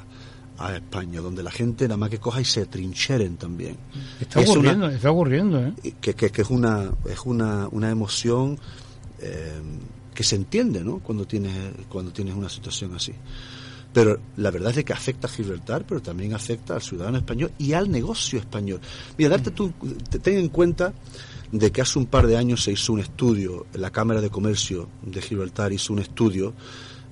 [0.58, 3.78] a España, donde la gente nada más que coja y se trincheren también.
[4.20, 5.74] Está ocurriendo, está ocurriendo, ¿eh?
[6.00, 8.58] Que, que, es una es una, una emoción
[9.20, 9.62] eh,
[10.14, 11.00] que se entiende, ¿no?
[11.00, 11.54] Cuando tienes
[11.90, 13.14] cuando tienes una situación así.
[13.92, 17.72] Pero la verdad es que afecta a Gibraltar, pero también afecta al ciudadano español y
[17.74, 18.82] al negocio español.
[19.18, 19.72] Mira, darte tú,
[20.22, 20.94] ten en cuenta
[21.52, 24.90] de que hace un par de años se hizo un estudio, la Cámara de Comercio
[25.02, 26.54] de Gibraltar hizo un estudio,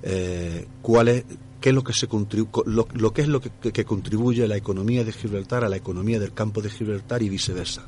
[0.02, 0.66] eh,
[1.60, 2.06] qué es lo que se
[2.66, 6.34] lo, que es lo que, contribuye a la economía de Gibraltar, a la economía del
[6.34, 7.86] campo de Gibraltar y viceversa.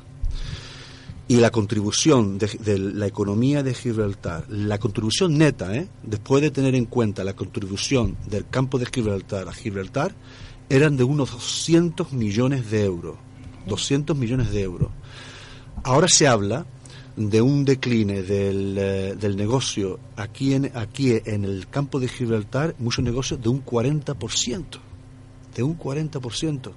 [1.29, 5.87] Y la contribución de, de la economía de Gibraltar, la contribución neta, ¿eh?
[6.01, 10.15] después de tener en cuenta la contribución del campo de Gibraltar a Gibraltar,
[10.69, 13.15] eran de unos 200 millones de euros.
[13.67, 14.89] 200 millones de euros.
[15.87, 16.65] Ahora se habla
[17.15, 22.75] de un decline del, eh, del, negocio aquí en, aquí en el campo de Gibraltar,
[22.77, 24.65] muchos negocios de un 40%.
[25.55, 26.71] De un 40%.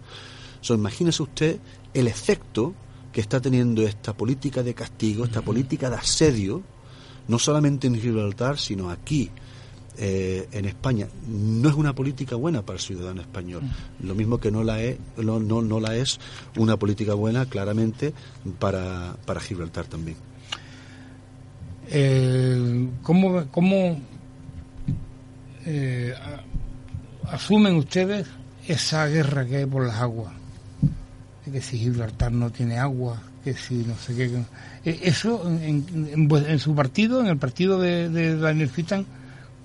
[0.61, 1.59] So, imagínese usted
[1.93, 2.73] el efecto
[3.13, 6.63] que está teniendo esta política de castigo, esta política de asedio,
[7.27, 9.29] no solamente en Gibraltar, sino aquí,
[10.03, 11.09] eh, en España.
[11.29, 13.63] No es una política buena para el ciudadano español.
[14.03, 16.19] Lo mismo que no la es, no, no, no la es
[16.57, 18.15] una política buena, claramente,
[18.59, 20.17] para, para Gibraltar también.
[21.89, 24.01] Eh, ¿Cómo, cómo
[25.67, 26.15] eh,
[27.29, 28.27] asumen ustedes
[28.67, 30.33] esa guerra que hay por las aguas?
[31.53, 34.31] que si Gibraltar no tiene agua, que si no sé qué.
[34.85, 39.05] Eso en, su partido, en el partido de, de Daniel Fitan,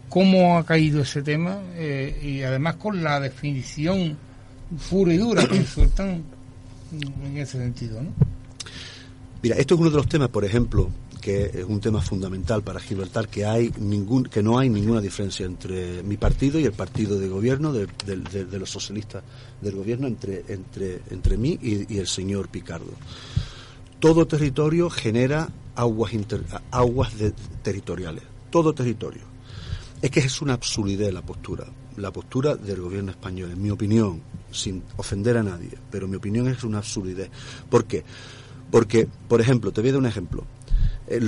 [0.10, 1.60] ¿cómo ha caído ese tema?
[1.76, 4.18] Eh, y además con la definición
[4.89, 6.24] pura y dura que sueltan
[6.91, 8.10] en ese sentido, ¿no?
[9.41, 10.89] Mira, esto es uno de los temas, por ejemplo,
[11.22, 15.46] que es un tema fundamental para Gibraltar, que hay ningún, que no hay ninguna diferencia
[15.46, 17.88] entre mi partido y el partido de gobierno de,
[18.60, 19.24] los socialistas
[19.62, 22.94] del gobierno entre entre entre mí y, el señor Picardo.
[24.00, 26.12] Todo territorio genera aguas
[26.72, 27.13] aguas
[27.63, 29.35] territoriales, todo territorio.
[30.06, 31.65] Es que es una absurdidad la postura,
[31.98, 36.48] la postura del gobierno español, en mi opinión, sin ofender a nadie, pero mi opinión
[36.48, 37.28] es una absurdidad.
[37.72, 38.04] ¿Por qué?
[38.70, 40.44] Porque, por ejemplo, te voy a dar un ejemplo.
[41.08, 41.20] Eh,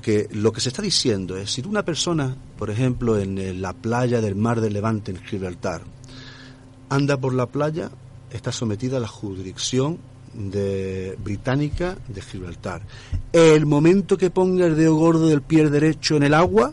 [0.00, 4.22] que, lo que se está diciendo es, si una persona, por ejemplo, en la playa
[4.22, 5.82] del mar de Levante, en Gibraltar,
[6.88, 7.90] anda por la playa,
[8.30, 9.98] está sometida a la jurisdicción
[10.32, 12.80] de, británica de Gibraltar.
[13.30, 16.72] El momento que ponga el dedo gordo del pie derecho en el agua,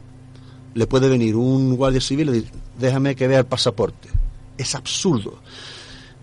[0.73, 4.09] le puede venir un guardia civil y decir, déjame que vea el pasaporte.
[4.57, 5.39] Es absurdo.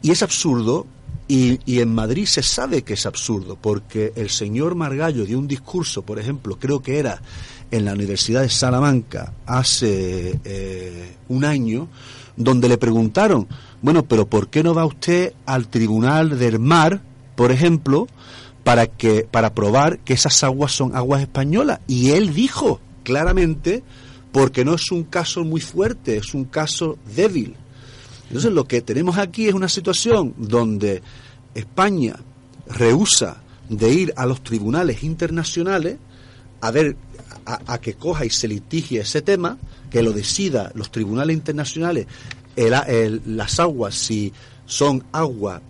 [0.03, 0.87] Y es absurdo
[1.29, 6.01] y, en Madrid se sabe que es absurdo, porque el señor Margallo dio un discurso,
[6.01, 7.21] por ejemplo, creo que era
[7.71, 11.89] en la Universidad de Salamanca hace eh, un año,
[12.37, 13.47] donde le preguntaron,
[13.83, 17.03] bueno, pero ¿por qué no va usted al Tribunal del Mar,
[17.37, 18.09] por ejemplo,
[18.65, 21.81] para que para probar que esas aguas son aguas españolas?
[21.87, 23.83] Y él dijo claramente,
[24.39, 27.57] porque no es un caso muy fuerte, es un caso débil.
[28.29, 31.03] Entonces lo que tenemos aquí es una situación donde
[31.57, 32.15] España
[32.69, 35.97] rehúsa de ir a los tribunales internacionales
[36.61, 36.97] a ver
[37.47, 39.59] a, que coja y se litigie ese tema,
[39.91, 42.07] que lo decida los tribunales internacionales,
[42.55, 44.33] las aguas si
[44.67, 45.63] son aguas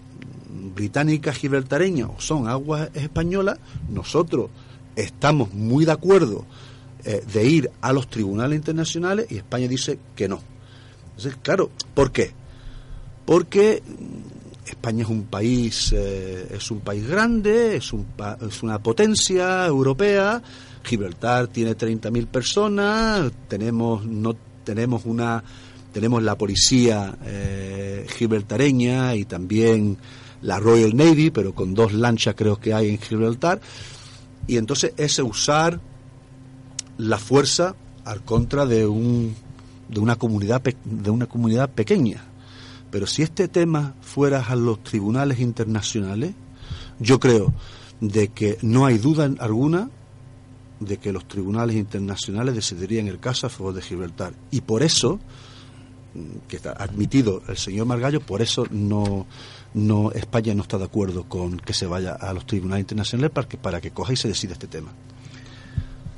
[0.74, 4.50] británicas gibraltareñas o son aguas españolas, nosotros
[4.94, 6.44] estamos muy de acuerdo
[7.04, 10.40] eh, de ir a los tribunales internacionales y España dice que no.
[11.16, 12.32] Entonces, claro, ¿por qué?
[13.28, 13.82] porque
[14.64, 18.06] España es un país eh, es un país grande, es, un,
[18.40, 20.42] es una potencia europea,
[20.82, 24.34] Gibraltar tiene 30.000 personas, tenemos no
[24.64, 25.44] tenemos una
[25.92, 29.98] tenemos la policía eh, gibraltareña y también
[30.40, 33.60] la Royal Navy, pero con dos lanchas creo que hay en Gibraltar,
[34.46, 35.78] y entonces ese usar
[36.98, 39.34] la fuerza al contra de un
[39.88, 42.28] de una comunidad de una comunidad pequeña
[42.90, 46.34] pero si este tema fuera a los tribunales internacionales,
[46.98, 47.52] yo creo
[48.00, 49.90] de que no hay duda alguna
[50.80, 54.32] de que los tribunales internacionales decidirían el caso a favor de Gibraltar.
[54.50, 55.18] Y por eso,
[56.46, 59.26] que está admitido el señor Margallo, por eso no,
[59.74, 63.48] no España no está de acuerdo con que se vaya a los tribunales internacionales para
[63.48, 64.92] que, para que coja y se decida este tema.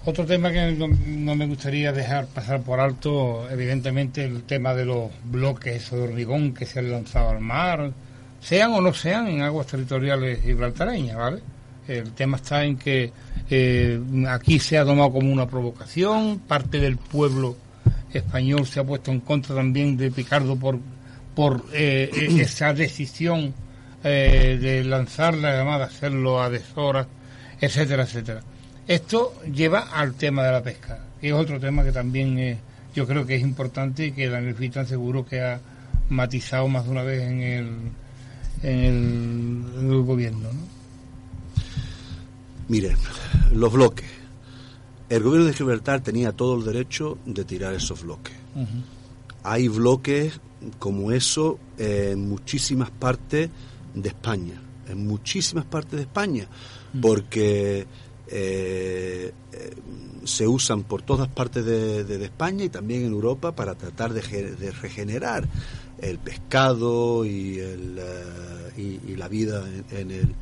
[0.02, 5.10] Otro tema que no, me gustaría dejar pasar por alto, evidentemente, el tema de los
[5.24, 7.92] bloques de hormigón que se han lanzado al mar,
[8.40, 11.42] sean o no sean en aguas territoriales gibraltareñas, ¿vale?
[11.86, 13.12] El tema está en que
[13.50, 17.56] eh, aquí se ha tomado como una provocación, parte del pueblo
[18.12, 20.78] español se ha puesto en contra también de Picardo por,
[21.34, 23.54] por eh, e-, esa decisión
[24.02, 27.06] eh, de lanzar la llamada, hacerlo a deshoras,
[27.60, 28.40] etcétera, etcétera.
[28.90, 32.58] Esto lleva al tema de la pesca, y es otro tema que también
[32.92, 35.60] yo creo que es importante y que Daniel Fitan seguro que ha
[36.08, 37.68] matizado más de una vez en el,
[38.64, 40.52] en el, gobierno.
[40.52, 40.60] ¿no?
[42.66, 42.96] Mire,
[43.52, 44.10] los bloques.
[45.08, 48.34] El gobierno de Gibraltar tenía todo el derecho de tirar esos bloques.
[49.44, 50.40] Hay bloques
[50.80, 53.50] como eso en muchísimas partes
[53.94, 56.48] de España, en muchísimas partes de España,
[57.00, 57.86] porque
[58.32, 59.74] eh, eh,
[60.24, 64.20] se usan por todas partes de, España y también en Europa para tratar de,
[64.70, 65.48] regenerar
[65.98, 70.34] el pescado y, el, eh, y, la vida en, el,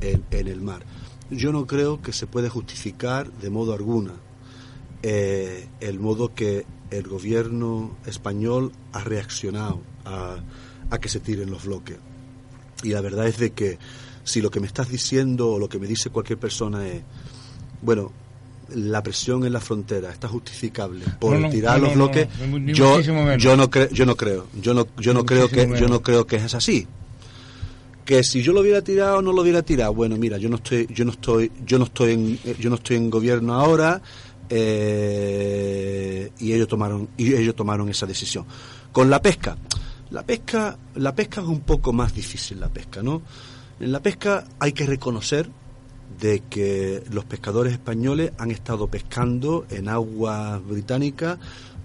[0.00, 0.82] en, el mar.
[1.30, 4.14] Yo no creo que se puede justificar de modo alguna
[5.02, 10.36] el modo que el gobierno español ha reaccionado a,
[10.90, 11.98] a que se tiren los bloques.
[12.82, 13.78] Y la verdad es de que
[14.24, 17.02] si lo que me estás diciendo o lo que me dice cualquier persona es,
[17.82, 18.12] bueno,
[18.74, 22.28] la presión en la frontera está justificable por tirar los bloques,
[22.66, 26.02] yo, yo no creo, yo no creo, yo no, yo no creo que, yo no
[26.02, 26.86] creo que es así.
[28.04, 30.56] Que si yo lo hubiera tirado o no lo hubiera tirado, bueno, mira, yo no
[30.56, 34.00] estoy, yo no estoy, yo no estoy en, yo no estoy en gobierno ahora,
[34.48, 38.46] eh, y ellos tomaron, y ellos tomaron esa decisión.
[38.90, 39.56] Con la pesca,
[40.10, 43.22] la pesca, la pesca es un poco más difícil la pesca, ¿no?
[43.80, 45.48] En la pesca hay que reconocer
[46.20, 51.38] de que los pescadores españoles han estado pescando en aguas británicas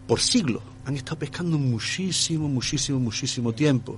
[0.06, 3.98] por siglos, han estado pescando muchísimo, muchísimo, muchísimo tiempo.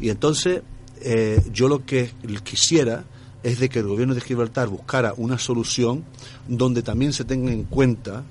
[0.00, 0.62] Y entonces
[1.02, 3.04] eh, yo lo que quisiera
[3.42, 6.04] es de que el gobierno de Gibraltar buscara una solución
[6.48, 8.24] donde también se tenga en cuenta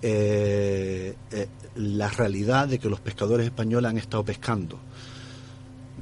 [0.00, 4.78] eh, eh, la realidad de que los pescadores españoles han estado pescando.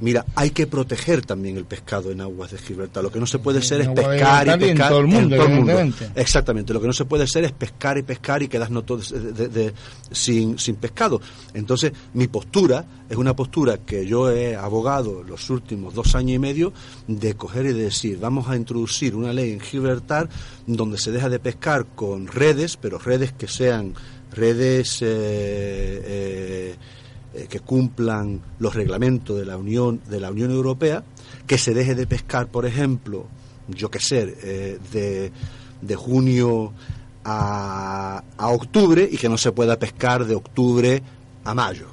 [0.01, 3.03] Mira, hay que proteger también el pescado en aguas de Gibraltar.
[3.03, 5.35] Lo que no se puede ser es pescar y pescar en todo el mundo.
[6.15, 6.73] Exactamente.
[6.73, 9.13] Lo que no se puede hacer es pescar y pescar y quedarnos todos
[10.11, 11.21] sin, sin pescado.
[11.53, 16.39] Entonces, mi postura es una postura que yo he abogado los últimos dos años y
[16.39, 16.73] medio
[17.07, 20.29] de coger y de decir, vamos a introducir una ley en Gibraltar
[20.65, 23.93] donde se deja de pescar con redes, pero redes que sean
[24.31, 25.01] redes...
[25.01, 26.75] Eh, eh,
[27.33, 31.03] eh, que cumplan los reglamentos de la Unión de la Unión Europea,
[31.47, 33.27] que se deje de pescar, por ejemplo,
[33.69, 35.31] yo qué sé, eh, de,
[35.81, 36.73] de, junio
[37.23, 41.01] a, a, octubre y que no se pueda pescar de octubre
[41.43, 41.87] a mayo,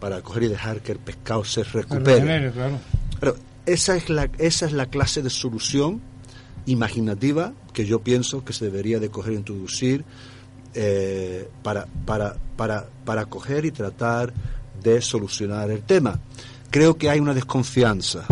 [0.00, 2.52] para coger y dejar que el pescado se recupere.
[3.20, 6.00] Pero esa es la esa es la clase de solución
[6.66, 10.04] imaginativa que yo pienso que se debería de coger e introducir
[10.74, 14.32] eh, para, para, para, para coger y tratar
[14.82, 16.20] de solucionar el tema.
[16.70, 18.26] Creo que hay una desconfianza.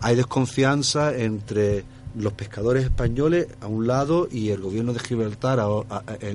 [0.00, 1.84] Hay desconfianza entre
[2.16, 5.60] los pescadores españoles a un lado y el gobierno de Gibraltar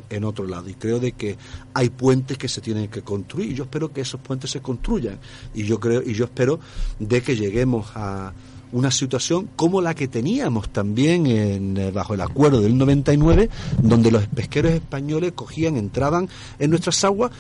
[0.09, 0.69] en otro lado.
[0.69, 1.37] Y creo de que
[1.73, 3.55] hay puentes que se tienen que construir.
[3.55, 5.19] Yo espero que esos puentes se construyan.
[5.53, 6.59] Y yo creo y yo espero
[6.99, 8.33] de que lleguemos a
[8.71, 13.49] una situación como la que teníamos también eh, bajo el acuerdo del 99,
[13.81, 17.31] donde los pesqueros españoles cogían, entraban en nuestras aguas,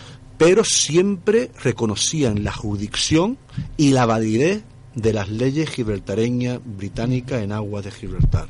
[0.41, 3.37] pero siempre reconocían la jurisdicción
[3.77, 4.63] y la validez
[4.95, 8.47] de las leyes gibraltareñas británicas en aguas de Gibraltar.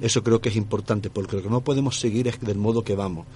[0.00, 2.96] Eso creo que es importante, porque lo que no podemos seguir es del modo que
[2.96, 3.28] vamos.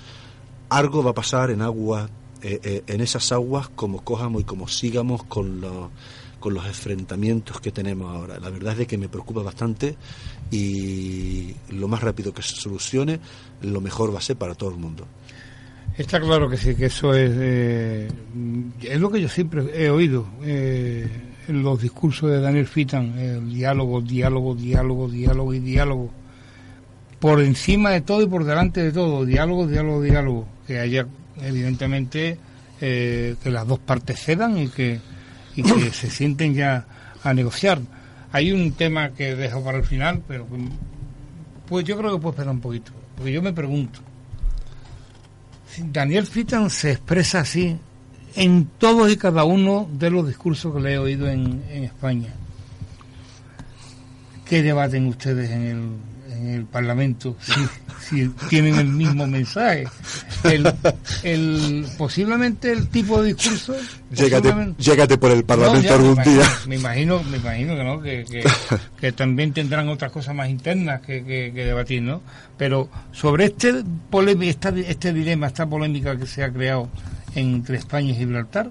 [0.71, 2.11] Algo va a pasar en aguas,
[2.43, 5.91] eh, eh, en esas aguas, como cojamos y como sigamos con los
[6.41, 8.39] con los enfrentamientos que tenemos ahora.
[8.39, 9.97] La verdad es de que me preocupa bastante
[10.51, 13.19] y lo más rápido que se solucione,
[13.63, 15.07] lo mejor va a ser para todo el mundo.
[15.97, 18.09] Está claro que sí, que eso es, eh,
[18.83, 21.09] es lo que yo siempre he oído eh,
[21.47, 26.11] en los discursos de Daniel Fitan, el diálogo, diálogo, diálogo, diálogo y diálogo.
[27.21, 30.49] Por encima de todo y por delante de todo, diálogo, diálogo, diálogo.
[30.67, 31.07] Que haya,
[31.41, 32.39] evidentemente,
[32.81, 34.99] eh, que las dos partes cedan y que,
[35.55, 36.87] y que se sienten ya
[37.23, 37.81] a negociar.
[38.33, 40.45] Hay un tema que dejo para el final, pero
[41.69, 42.91] pues yo creo que puedo esperar un poquito.
[43.17, 44.01] Porque yo me pregunto,
[45.79, 47.77] Daniel Fitan se expresa así
[48.37, 52.33] en todos y cada uno de los discursos que le he oído en, España.
[54.45, 55.89] ¿Qué debaten ustedes en el,
[56.37, 57.37] en el Parlamento
[58.01, 59.87] si, tienen el mismo mensaje?
[61.23, 63.75] El, posiblemente el tipo de discurso...
[64.11, 66.45] Llégate, por el Parlamento algún día.
[66.67, 68.03] Me imagino, me imagino que, ¿no?
[69.01, 71.23] que, también tendrán otras cosas más internas que,
[71.55, 72.23] debatir, ¿no?
[72.57, 73.83] Pero sobre este,
[74.43, 76.89] esta, este dilema, esta polémica que se ha creado
[77.35, 78.71] entre España y Gibraltar,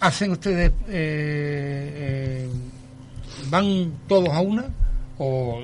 [0.00, 0.70] ¿hacen ustedes...
[0.88, 2.48] Eh, eh,
[3.50, 4.64] ¿Van todos a una?
[5.18, 5.62] ¿O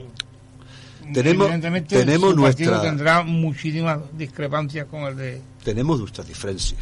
[1.13, 1.51] tenemos,
[1.89, 2.81] tenemos nuestra...
[2.81, 6.81] tendrá muchísimas discrepancias con el de tenemos nuestras diferencias.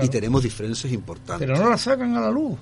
[0.00, 1.44] Y tenemos diferencias importantes.
[1.44, 2.56] Pero no las sacan a la luz.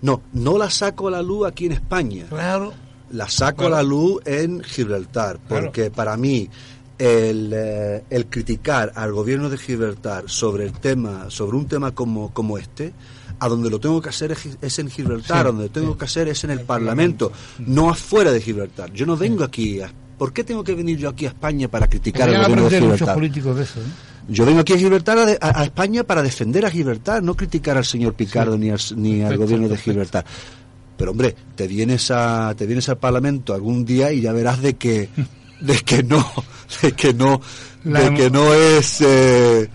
[0.00, 2.24] No, no la saco a la luz aquí en España.
[2.30, 2.72] Claro.
[3.10, 6.48] La saco a la luz en Gibraltar, porque para mí
[6.96, 12.32] el, eh, el, criticar al gobierno de Gibraltar sobre el tema, sobre un tema como,
[12.32, 12.94] como este,
[13.40, 16.44] a donde lo tengo que hacer es, en Gibraltar, donde lo tengo que hacer es
[16.44, 18.92] en el, Parlamento, no afuera de Gibraltar.
[18.92, 21.88] Yo no vengo aquí a, ¿Por qué tengo que venir yo aquí a España para
[21.88, 23.14] criticar al gobierno de Gibraltar?
[23.14, 23.84] políticos de eso, ¿eh?
[24.28, 28.12] Yo vengo aquí a Gibraltar a, España para defender a Gibraltar, no criticar al señor
[28.12, 30.26] Picardo ni, ni al gobierno de Gibraltar.
[30.98, 34.74] Pero hombre, te vienes a te vienes al Parlamento algún día y ya verás de
[34.74, 35.08] que
[35.62, 36.22] de que no
[36.82, 37.40] de que no
[37.82, 39.70] de que no es eh,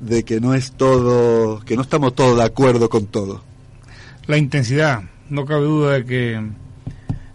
[0.00, 3.44] de que no es todo que no estamos todos de acuerdo con todo.
[4.28, 6.50] La intensidad, no cabe duda de que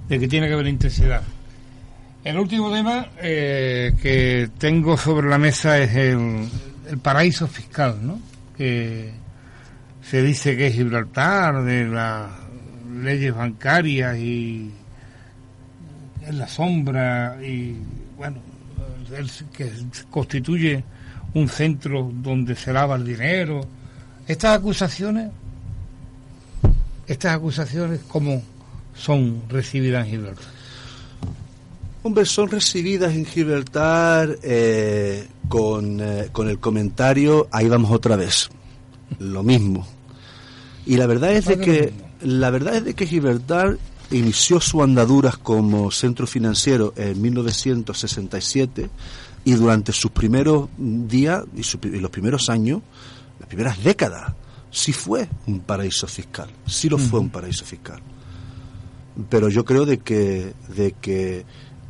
[0.10, 1.22] de que tiene que haber intensidad.
[2.26, 6.50] El último tema eh, que tengo sobre la mesa es el,
[7.00, 8.20] paraíso fiscal, ¿no?
[8.58, 9.12] Que
[10.02, 12.32] se dice que es Gibraltar de las
[12.92, 14.72] leyes bancarias y
[16.26, 17.78] en la sombra y
[18.18, 18.40] bueno
[19.56, 19.72] que
[20.10, 20.84] constituye
[21.36, 23.62] un centro donde se lava el dinero
[24.28, 25.30] estas acusaciones
[27.06, 28.42] estas acusaciones cómo
[28.96, 30.55] son recibidas en Gibraltar
[32.06, 38.52] Hombre, son recibidas en Gibraltar eh, con, eh, con el comentario, ahí vamos otra vez,
[39.18, 39.88] lo mismo.
[40.86, 43.80] Y la verdad es de que la verdad es de que Gibraltar
[44.12, 48.88] inició su andadura como centro financiero en 1967
[49.44, 52.84] y durante sus primeros días y, los primeros años,
[53.40, 54.32] las primeras décadas,
[54.70, 58.00] sí fue un paraíso fiscal, sí lo fue un paraíso fiscal.
[59.28, 61.46] Pero yo creo de que, de que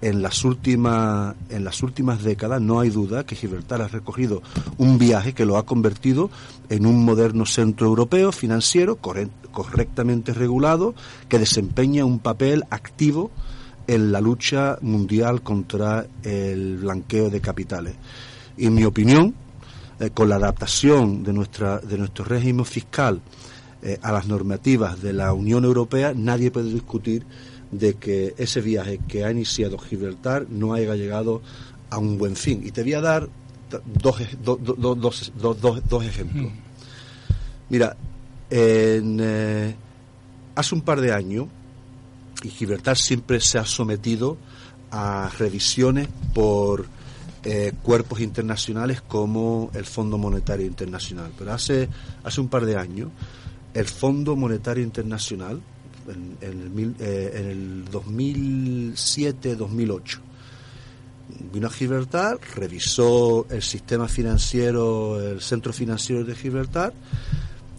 [0.06, 4.44] en las últimas en las últimas décadas no hay duda que Gibraltar ha recogido
[4.78, 6.30] un viaje que lo ha convertido
[6.70, 10.94] en un moderno centro europeo financiero correctamente regulado
[11.28, 13.32] que desempeña un papel activo
[13.88, 17.96] en la lucha mundial contra el blanqueo de capitales.
[18.58, 19.34] Y en mi opinión,
[20.00, 23.22] eh, con la adaptación de nuestra de nuestro régimen fiscal
[23.82, 27.26] eh, a las normativas de la Unión Europea, nadie puede discutir
[27.72, 31.42] de que ese viaje que ha iniciado Gibraltar no haya llegado
[31.90, 32.62] a un buen fin.
[32.66, 33.30] Y te voy a dar
[33.86, 36.52] dos, dos, ejemplos.
[36.52, 36.58] Mm.
[37.70, 37.96] Mira,
[38.50, 39.76] eh,
[40.56, 41.48] hace un par de años,
[42.44, 44.38] y Gibraltar siempre se ha sometido
[44.92, 46.86] a revisiones por
[47.44, 51.32] eh, cuerpos internacionales como el Fondo Monetario Internacional.
[51.38, 51.90] Pero hace,
[52.24, 53.10] hace un par de años,
[53.74, 55.62] el Fondo Monetario Internacional
[56.08, 60.20] en, el, eh, en el 2007-2008.
[61.52, 66.94] Vino a Gibraltar, revisó el sistema financiero, el centro financiero de Gibraltar,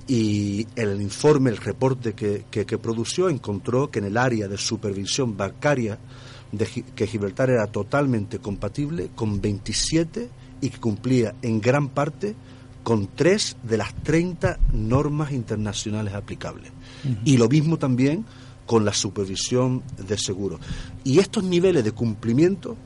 [0.09, 5.37] y el informe, el reporte que, que, produció, encontró que en el área de supervisión
[5.37, 5.99] bancaria
[6.53, 10.29] de, que Gibraltar era totalmente compatible con 27
[10.61, 12.35] y que cumplía en gran parte
[12.87, 16.70] con tres de las 30 normas internacionales aplicables.
[17.24, 18.24] Y lo mismo también
[18.64, 20.61] con la supervisión de seguros.
[21.03, 22.76] Y estos niveles de cumplimiento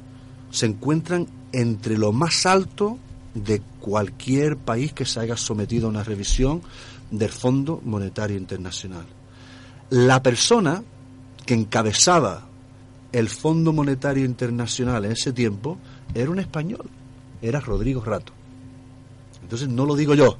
[0.51, 2.97] se encuentran entre lo más alto
[3.35, 6.63] de cualquier país que se haya sometido a una revisión
[7.11, 9.05] del Fondo Monetario Internacional.
[9.91, 10.83] La persona
[11.45, 12.47] que encabezaba
[13.13, 15.77] el Fondo Monetario Internacional en ese tiempo
[16.15, 16.89] era un español,
[17.43, 18.40] era Rodrigo Rato.
[19.51, 20.37] Entonces no lo digo yo,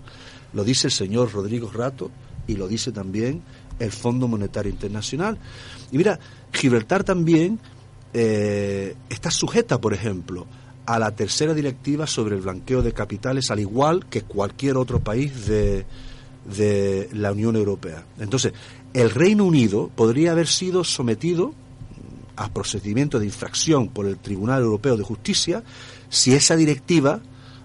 [0.53, 2.13] lo dice el señor Rodrigo Rato
[2.47, 3.43] y lo dice también
[3.81, 5.37] el Fondo Monetario Internacional.
[5.91, 6.21] Y mira,
[6.53, 7.59] Gibraltar también
[8.15, 10.47] eh, está sujeta, por ejemplo,
[10.87, 15.45] a la tercera directiva sobre el blanqueo de capitales, al igual que cualquier otro país
[15.47, 15.85] de,
[16.57, 18.07] de la Unión Europea.
[18.21, 18.53] Entonces,
[18.95, 21.53] el Reino Unido podría haber sido sometido
[22.37, 25.65] a procedimiento de infracción por el Tribunal Europeo de Justicia
[26.09, 27.21] si esa directiva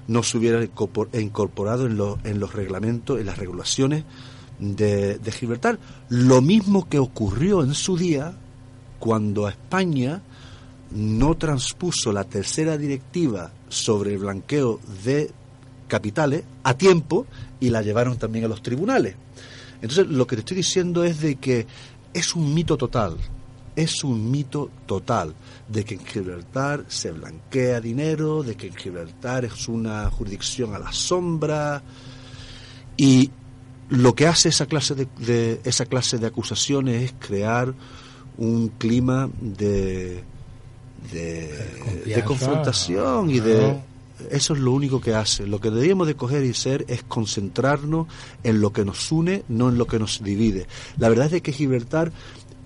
[0.08, 2.00] no se hubiera incorporado en,
[2.30, 4.04] en los reglamentos, en las regulaciones
[4.60, 5.80] de, Gibraltar.
[6.10, 8.34] Lo mismo que ocurrió en su día
[9.00, 10.22] cuando España
[10.92, 15.32] no transpuso la tercera directiva sobre el blanqueo de
[15.88, 17.26] capitales a tiempo
[17.60, 19.16] y la llevaron también a los tribunales.
[19.82, 21.68] Entonces, lo que te estoy diciendo es de que
[22.14, 23.18] es un mito total,
[23.76, 25.34] es un mito total
[25.68, 30.80] de que en Gibraltar se blanquea dinero, de que en Gibraltar es una jurisdicción a
[30.80, 31.84] la sombra
[32.98, 33.32] y
[33.90, 37.74] lo que hace esa clase de, esa clase de acusaciones es crear
[38.38, 40.24] un clima de
[41.12, 43.78] de, confrontación y de
[44.32, 45.46] eso es lo único que hace.
[45.46, 48.08] Lo que deberíamos de coger y ser es concentrarnos
[48.44, 50.68] en lo que nos une, no en lo que nos divide.
[50.98, 52.12] La verdad es que Gibraltar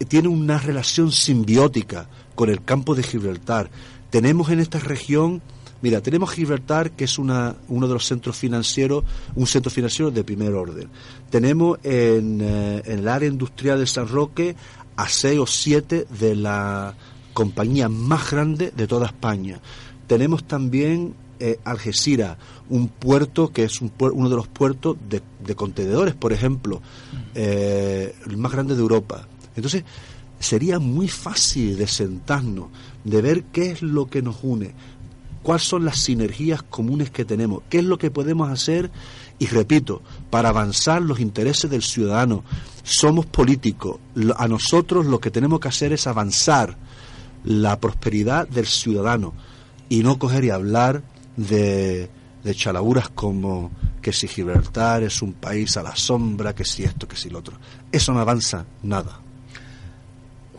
[0.07, 3.69] tiene una relación simbiótica con el campo de Gibraltar.
[4.09, 5.41] Tenemos en esta región,
[5.81, 9.03] mira, tenemos Gibraltar, que es una, uno de los centros financieros,
[9.35, 10.89] un centro financiero de primer orden.
[11.29, 14.55] Tenemos en, eh, en el área industrial de San Roque
[14.95, 16.95] a seis o siete de la
[17.33, 19.61] compañía más grande de toda España.
[20.07, 22.37] Tenemos también eh, Algeciras,
[22.67, 26.81] un puerto que es uno de los puertos de, contenedores, por ejemplo,
[27.33, 29.25] eh, el más grande de Europa.
[29.59, 29.83] Entonces,
[30.39, 32.67] sería muy fácil de sentarnos,
[33.03, 34.73] de ver qué es lo que nos une,
[35.43, 38.89] cuáles son las sinergias comunes que tenemos, qué es lo que podemos hacer
[39.37, 42.43] y repito, para avanzar los intereses del ciudadano.
[42.83, 43.99] Somos políticos,
[44.35, 46.77] a nosotros lo que tenemos que hacer es avanzar
[47.43, 49.33] la prosperidad del ciudadano
[49.87, 51.03] y no coger y hablar
[51.37, 52.09] de,
[52.43, 57.07] de chalaburas como que si Gibraltar es un país a la sombra, que si esto,
[57.07, 57.57] que si lo otro.
[57.91, 59.21] Eso no avanza nada.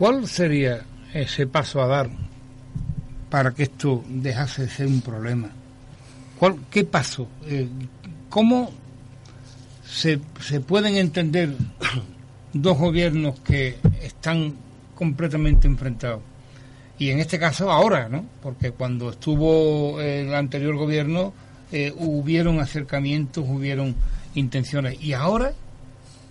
[0.01, 0.81] ¿Cuál sería
[1.13, 2.09] ese paso a dar
[3.29, 5.47] para que esto dejase de ser un problema?
[6.39, 7.27] ¿Cuál, ¿Qué paso?
[7.45, 7.67] Eh,
[8.27, 8.71] ¿Cómo
[9.85, 11.53] se, se pueden entender
[12.53, 14.55] dos gobiernos que están
[14.95, 16.23] completamente enfrentados?
[16.97, 18.25] y en este caso ahora, ¿no?
[18.41, 21.31] Porque cuando estuvo el anterior gobierno
[21.71, 23.93] eh, hubieron acercamientos, hubieron
[24.33, 24.99] intenciones.
[24.99, 25.53] Y ahora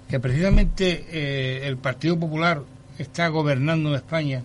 [0.09, 2.65] que precisamente eh, el Partido Popular
[3.03, 4.43] está gobernando en España,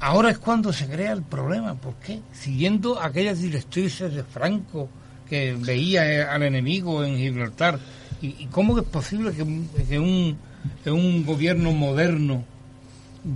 [0.00, 1.74] ahora es cuando se crea el problema.
[1.74, 2.20] ¿Por qué?
[2.32, 4.88] Siguiendo aquellas directrices de Franco
[5.28, 7.78] que veía eh, al enemigo en Gibraltar.
[8.22, 9.44] ¿Y, cómo es posible que,
[9.88, 10.36] que un,
[10.84, 12.44] que un gobierno moderno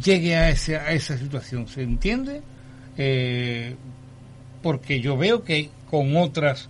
[0.02, 1.68] llegue a, ese, a esa situación.
[1.68, 2.42] ¿Se entiende?
[2.96, 3.74] Eh,
[4.62, 6.68] porque yo veo que con otras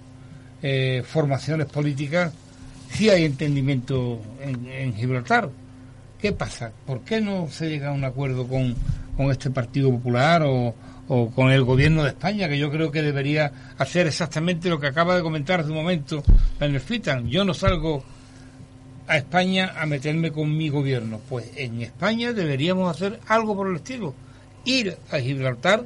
[0.63, 2.33] eh, formaciones políticas
[2.91, 5.51] sí hay entendimiento en, Gibraltar.
[6.25, 6.73] ¿Qué pasa?
[6.87, 8.75] ¿Por qué no se llega a un acuerdo con,
[9.15, 10.75] con este Partido Popular o,
[11.07, 14.87] o, con el gobierno de España, que yo creo que debería hacer exactamente lo que
[14.87, 16.25] acaba de comentar hace un momento
[16.61, 17.29] el Fitan?
[17.29, 18.03] Yo no salgo
[19.07, 21.21] a España a meterme con mi gobierno.
[21.29, 24.15] Pues en España deberíamos hacer algo por el estilo.
[24.65, 25.85] Ir a Gibraltar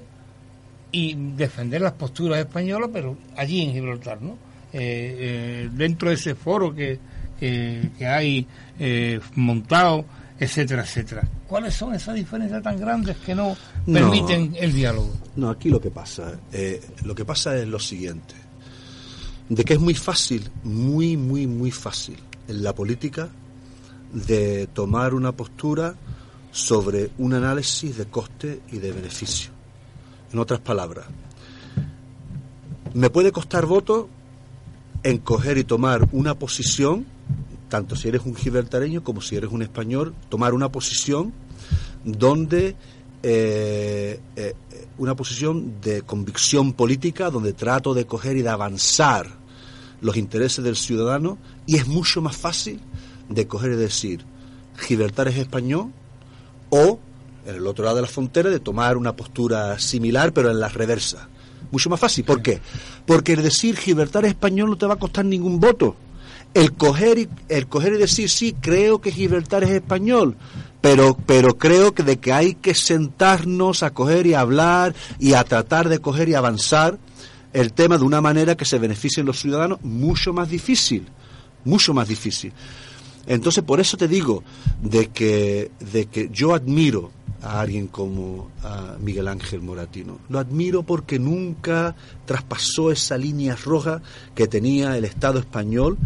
[0.93, 4.39] y defender las posturas españolas, pero allí en Gibraltar, ¿no?
[4.73, 7.01] Eh, eh, dentro de ese foro que,
[7.41, 8.47] que, hay
[8.79, 10.05] eh, montado,
[10.39, 11.29] etcétera, etcétera.
[11.47, 15.13] ¿Cuáles son esas diferencias tan grandes que no permiten el diálogo?
[15.37, 16.39] No, aquí lo que pasa,
[17.05, 18.35] lo que pasa es lo siguiente,
[19.49, 23.29] de que es muy fácil, muy, muy, muy fácil en la política
[24.13, 25.95] de tomar una postura
[26.51, 29.51] sobre un análisis de coste y de beneficio.
[30.33, 31.07] En otras palabras,
[32.95, 34.09] me puede costar voto
[35.03, 37.07] en coger y tomar una posición,
[37.69, 41.33] tanto si eres un gibraltareño como si eres un español, tomar una posición
[42.05, 42.77] donde
[43.23, 44.55] eh, eh,
[44.99, 49.27] una posición de convicción política, donde trato de coger y de avanzar
[50.01, 52.81] los intereses del ciudadano y es mucho más fácil
[53.29, 54.25] de coger y decir
[54.77, 55.93] Gibraltar es español
[56.71, 57.01] o
[57.47, 60.69] en el otro lado de la frontera de tomar una postura similar pero en la
[60.69, 61.29] reversa.
[61.71, 62.25] Mucho más fácil.
[62.25, 62.61] ¿Por qué?
[63.05, 65.97] Porque el decir Gibraltar es español no te va a costar ningún voto.
[66.55, 70.37] El coger y, el coger y decir sí, creo que Gibraltar es español,
[70.81, 75.45] pero, pero creo que de que hay que sentarnos a coger y hablar y a
[75.45, 76.99] tratar de coger y avanzar
[77.53, 81.07] el tema de una manera que se beneficien los ciudadanos, mucho más difícil,
[81.65, 82.53] mucho más difícil.
[83.27, 84.43] Entonces, por eso te digo
[84.83, 87.11] de que, de que yo admiro
[87.43, 90.19] a alguien como a Miguel Ángel Moratino.
[90.29, 91.95] Lo admiro porque nunca
[92.27, 94.03] traspasó esa línea roja
[94.35, 95.99] que tenía el Estado español,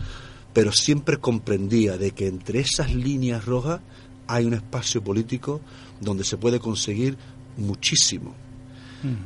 [0.53, 3.81] pero siempre comprendía de que entre esas líneas rojas
[4.27, 5.61] hay un espacio político
[6.01, 7.17] donde se puede conseguir
[7.57, 8.35] muchísimo.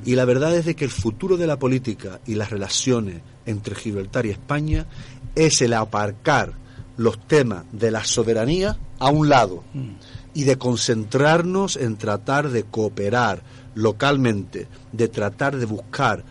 [0.06, 3.74] Y la verdad es de que el futuro de la política y las relaciones entre
[3.74, 4.86] Gibraltar y España
[5.34, 6.54] es el aparcar
[6.96, 9.64] los temas de la soberanía a un lado
[10.36, 13.42] y de concentrarnos en tratar de cooperar
[13.74, 16.24] localmente, de tratar de buscar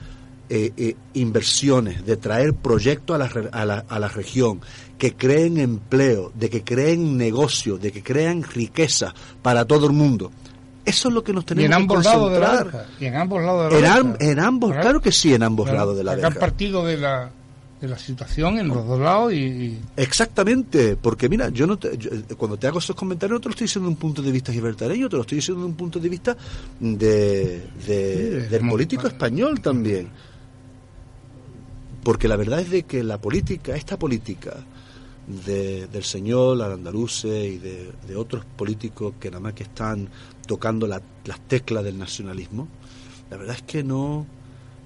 [0.47, 4.61] eh, eh, inversiones, de traer proyectos a la, a, la, a la región,
[4.99, 10.31] que creen empleo, de que creen negocio, de que crean riqueza para todo el mundo.
[10.85, 13.41] Eso es lo que nos tenemos en ambos que lados de la Y en ambos
[13.41, 16.39] lados de la en, en ambos, claro que sí, en ambos lados de la verja.
[16.39, 17.31] partido de la,
[17.79, 21.77] de la situación en los dos lados y, Exactamente, porque mira, yo no
[22.37, 24.53] cuando te hago esos comentarios no te lo estoy diciendo de un punto de vista
[24.53, 26.37] gibraltareño, te lo estoy diciendo de un punto de vista
[26.79, 27.67] de,
[28.49, 30.09] del político español también.
[32.03, 34.53] Porque la verdad es de que la política, esta política
[35.27, 40.07] del señor Arandaluce y de, otros políticos que nada más que están
[40.47, 41.01] tocando las
[41.47, 42.67] teclas del nacionalismo,
[43.29, 44.25] la verdad es que no,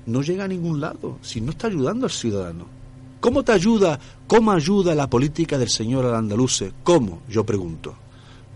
[0.05, 2.78] no llega a ningún lado, si no está ayudando al ciudadano.
[3.19, 6.71] ¿Cómo te ayuda, cómo ayuda la política del señor Arandaluce?
[6.83, 7.21] ¿Cómo?
[7.27, 7.95] Yo pregunto.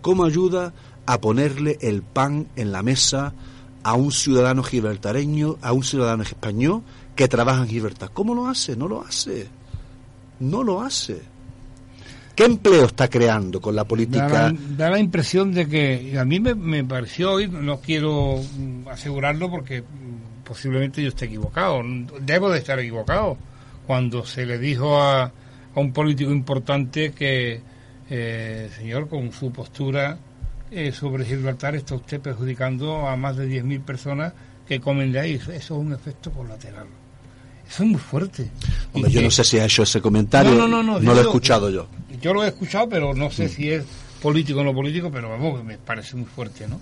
[0.00, 0.72] ¿Cómo ayuda
[1.06, 3.34] a ponerle el pan en la mesa
[3.82, 6.82] a un ciudadano gibraltareño, a un ciudadano español
[7.14, 8.10] que trabaja en Gibraltar?
[8.12, 8.74] ¿Cómo lo hace?
[8.74, 9.48] No lo hace.
[10.40, 11.20] No lo hace.
[12.34, 14.52] ¿Qué empleo está creando con la política?
[14.76, 19.82] Da la, impresión de que, a mí me, pareció hoy, no quiero mm, asegurarlo porque
[19.82, 21.82] mm, posiblemente yo esté equivocado,
[22.22, 23.36] debo de estar equivocado,
[23.86, 25.32] cuando se le dijo a,
[25.74, 27.60] un político importante que,
[28.08, 30.18] eh, señor, con su postura
[30.70, 34.32] eh, sobre Gibraltar está usted perjudicando a más de 10.000 personas
[34.66, 35.34] que comen de ahí.
[35.34, 36.86] Eso es un efecto colateral.
[37.68, 38.50] Eso es muy fuerte.
[38.94, 40.54] yo no sé si ha hecho ese comentario.
[40.54, 41.00] No, no, no.
[41.00, 41.88] No, lo he escuchado yo.
[42.20, 43.48] Yo lo he escuchado, pero no sé mm.
[43.48, 43.84] si es
[44.22, 46.80] político o no político, pero vamos, me parece muy fuerte, ¿no?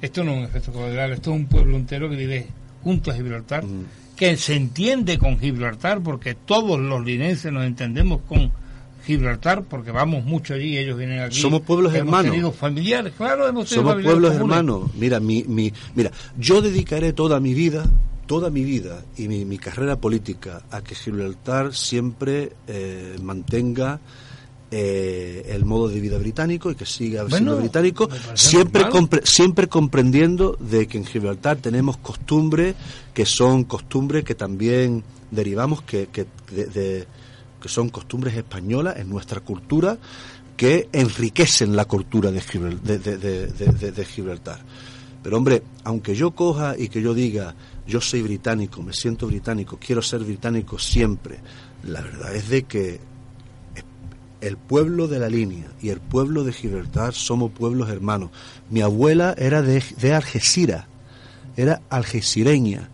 [0.00, 2.46] Esto no es un efecto colateral, esto es un pueblo entero que vive
[2.82, 3.86] junto a Gibraltar, mm.
[4.22, 8.52] Que se entiende con Gibraltar, porque todos los linenses nos entendemos con
[9.04, 11.40] Gibraltar, porque vamos mucho allí, ellos vienen aquí.
[11.40, 12.30] Somos pueblos hemos hermanos.
[12.30, 14.94] Tenido familiares, claro, hemos tenido Somos pueblos hermanos.
[14.94, 17.90] Mira, mi, mi, mira, yo dedicaré toda mi vida,
[18.28, 23.98] toda mi vida y mi, mi carrera política a que Gibraltar siempre eh, mantenga
[24.74, 28.86] eh, el modo de vida británico y que siga siendo británico, siempre,
[29.22, 32.74] siempre comprendiendo de que en Gibraltar tenemos costumbres
[33.12, 37.06] que son costumbres que también derivamos que, que, de,
[37.60, 39.98] que son costumbres españolas en nuestra cultura
[40.56, 44.60] que enriquecen la cultura de, de Gibraltar.
[45.22, 47.54] Pero hombre, aunque yo coja y que yo diga,
[47.86, 51.40] yo soy británico, me siento británico, quiero ser británico siempre,
[51.84, 53.11] la verdad es de que
[54.42, 58.30] el pueblo de la línea y el pueblo de Gibraltar somos pueblos hermanos.
[58.68, 60.86] Mi abuela era de, de Algeciras,
[61.56, 62.90] era algecireña.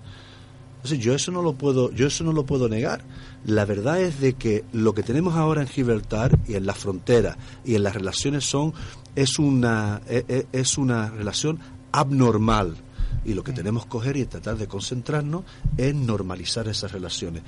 [0.77, 3.01] Entonces yo eso no lo puedo, yo eso no lo puedo negar.
[3.45, 7.39] La verdad es de que lo que tenemos ahora en Gibraltar y en la frontera
[7.65, 8.75] y en las relaciones son
[9.17, 11.59] es una e, e, es una relación
[11.93, 12.77] abnormal
[13.25, 15.45] y lo que tenemos que coger y tratar de concentrarnos
[15.79, 17.43] en normalizar esas relaciones.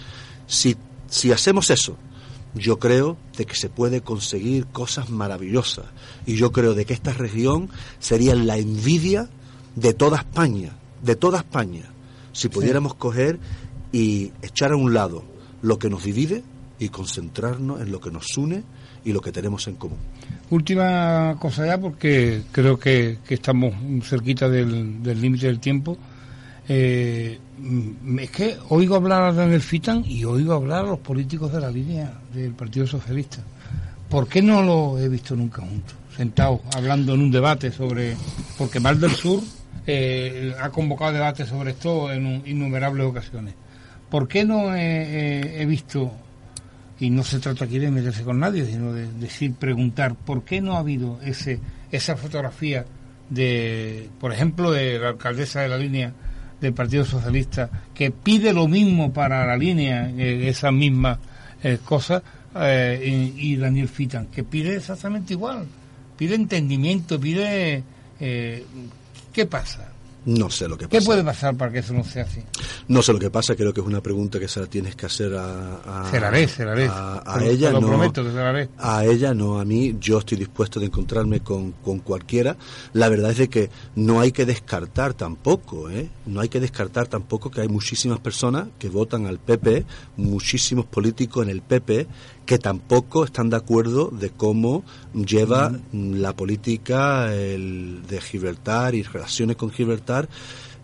[0.46, 0.76] Si
[1.10, 1.96] si hacemos eso,
[2.54, 5.86] yo creo de que se puede conseguir cosas maravillosas
[6.26, 9.28] y yo creo de que esta región sería la envidia
[9.76, 10.72] de toda España,
[11.02, 11.90] de toda España,
[12.32, 13.38] si pudiéramos coger
[13.92, 15.24] y echar a un lado
[15.62, 16.42] lo que nos divide
[16.78, 18.62] y concentrarnos en lo que nos une
[19.04, 19.98] y lo que tenemos en común.
[20.50, 25.96] Última cosa ya, porque creo que, estamos cerquita del límite del tiempo.
[26.68, 27.38] Eh,
[28.18, 31.70] es que oigo hablar a Daniel Fitan y oigo hablar a los políticos de la
[31.70, 33.38] línea del Partido Socialista.
[34.08, 35.94] ¿Por qué no lo he visto nunca juntos?
[36.16, 38.16] Sentados, hablando en un debate sobre...
[38.58, 39.40] Porque Mal del Sur
[39.86, 43.54] eh, ha convocado debates sobre esto en innumerables ocasiones.
[44.10, 46.12] ¿Por qué no he, visto,
[46.98, 50.60] y no se trata aquí de meterse con nadie, sino de decir, preguntar, ¿por qué
[50.60, 51.60] no ha habido ese
[51.92, 52.84] esa fotografía
[53.28, 56.12] de, por ejemplo, de la alcaldesa de la línea
[56.60, 61.18] del Partido Socialista que pide lo mismo para la línea, eh, esa misma
[61.62, 62.22] eh, cosa,
[62.54, 65.66] eh, y, Daniel Fitan, que pide exactamente igual,
[66.16, 67.84] pide entendimiento, pide...
[68.20, 69.89] ¿Qué pasa?
[70.24, 70.98] No sé lo que pasa.
[70.98, 72.42] ¿Qué puede pasar para que eso no sea así?
[72.88, 75.06] No sé lo que pasa, creo que es una pregunta que se la tienes que
[75.06, 76.72] hacer a, a, se la se la
[77.24, 77.72] a, ella.
[77.72, 79.96] no, prometo que se la A ella, no a mí.
[79.98, 82.56] Yo estoy dispuesto de encontrarme con, con cualquiera.
[82.92, 86.10] La verdad es de que no hay que descartar tampoco, ¿eh?
[86.26, 91.44] No hay que descartar tampoco que hay muchísimas personas que votan al PP, muchísimos políticos
[91.44, 92.06] en el PP
[92.44, 94.82] que tampoco están de acuerdo de cómo
[95.14, 100.09] lleva la política de Gibraltar y relaciones con Gibraltar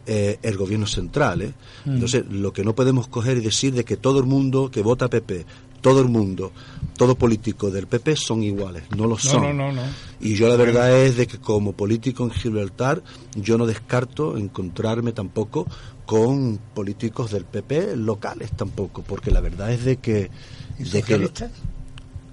[0.08, 1.42] eh, el gobierno central.
[1.42, 1.52] ¿eh?
[1.84, 5.08] Entonces, lo que no podemos coger y decir de que todo el mundo que vota
[5.08, 5.44] PP,
[5.80, 6.52] todo el mundo,
[6.96, 9.56] todo político del PP son iguales, no lo son.
[9.56, 9.82] No, no,
[10.20, 13.02] y yo la verdad es de que como político en Gibraltar,
[13.34, 15.66] yo no descarto encontrarme tampoco
[16.04, 20.30] con políticos del PP locales tampoco, porque la verdad es de que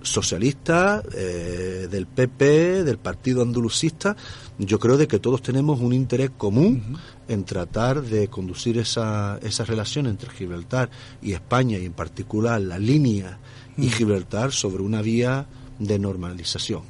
[0.03, 1.03] socialistas?
[1.03, 4.15] socialista, eh, del PP, del Partido Andalucista,
[4.57, 6.97] yo creo de que todos tenemos un interés común
[7.27, 10.89] en tratar de conducir esa, esa relación entre Gibraltar
[11.21, 13.39] y España y en particular la línea
[13.77, 15.47] y Gibraltar sobre una vía
[15.79, 16.83] de normalización.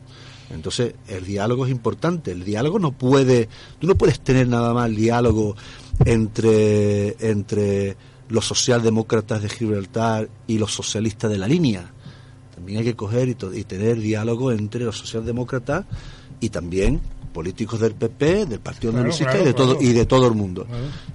[0.50, 2.32] Entonces, el diálogo es importante.
[2.32, 3.50] El diálogo no puede,
[3.80, 5.56] tú no puedes tener nada más diálogo
[6.06, 7.96] entre, entre
[8.30, 11.92] los socialdemócratas de Gibraltar y los socialistas de la línea.
[12.64, 15.84] También hay que coger y, tener diálogo entre los socialdemócratas
[16.40, 17.02] y también
[17.34, 20.66] políticos del PP, del Partido claro, y de todo y de todo el mundo.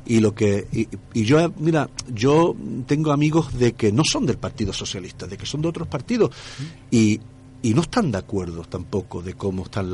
[0.04, 2.54] Y lo que y, yo mira, yo
[2.86, 6.32] tengo amigos de que no son del Partido Socialista, de que son de otros partidos
[6.90, 7.18] y
[7.62, 9.90] y no están de acuerdo tampoco de cómo están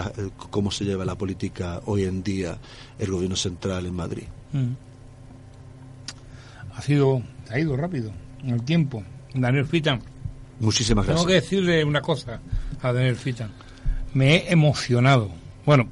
[0.50, 2.58] cómo se lleva la política hoy en día
[2.98, 4.24] el gobierno central en Madrid.
[4.52, 4.72] Mm.
[6.74, 8.10] Ha sido ha ido rápido
[8.42, 9.04] en el tiempo.
[9.32, 10.13] Daniel Fitan.
[10.64, 11.26] Muchísimas gracias.
[11.26, 12.40] Tengo que decirle una cosa
[12.82, 13.50] a Daniel Fitan.
[14.14, 15.30] Me he emocionado.
[15.66, 15.88] Bueno,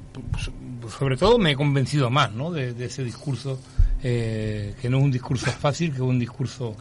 [0.97, 2.51] sobre todo me he convencido más, ¿no?
[2.51, 3.59] De, ese discurso
[4.01, 6.75] eh, que no es un discurso fácil, que es un discurso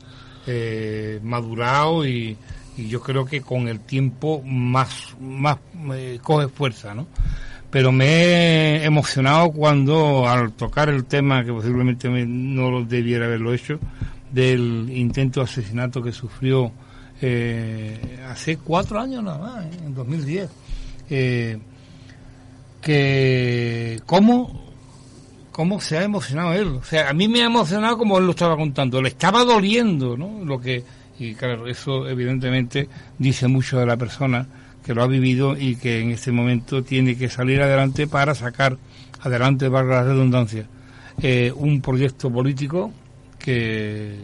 [0.46, 2.36] eh, madurado y,
[2.76, 5.58] y yo creo que con el tiempo más, más
[5.94, 7.06] eh, coge fuerza, ¿no?
[7.70, 13.54] Pero me he emocionado cuando al tocar el tema, que posiblemente no lo debiera haberlo
[13.54, 13.78] hecho,
[14.30, 16.72] del intento de asesinato que sufrió
[17.22, 19.70] eh, hace cuatro años nada más, ¿eh?
[19.86, 20.50] en 2010.
[21.10, 21.58] Eh,
[22.80, 24.72] que cómo,
[25.52, 26.68] cómo se ha emocionado él.
[26.68, 29.00] O sea, a mí me ha emocionado como él lo estaba contando.
[29.00, 30.44] Le estaba doliendo, ¿no?
[30.44, 30.84] Lo que
[31.22, 34.46] y claro, eso evidentemente dice mucho de la persona
[34.84, 38.76] que lo ha vivido y que en este momento tiene que salir adelante para sacar
[39.20, 40.66] adelante, valga la redundancia,
[41.22, 42.92] eh, un proyecto político
[43.38, 44.16] que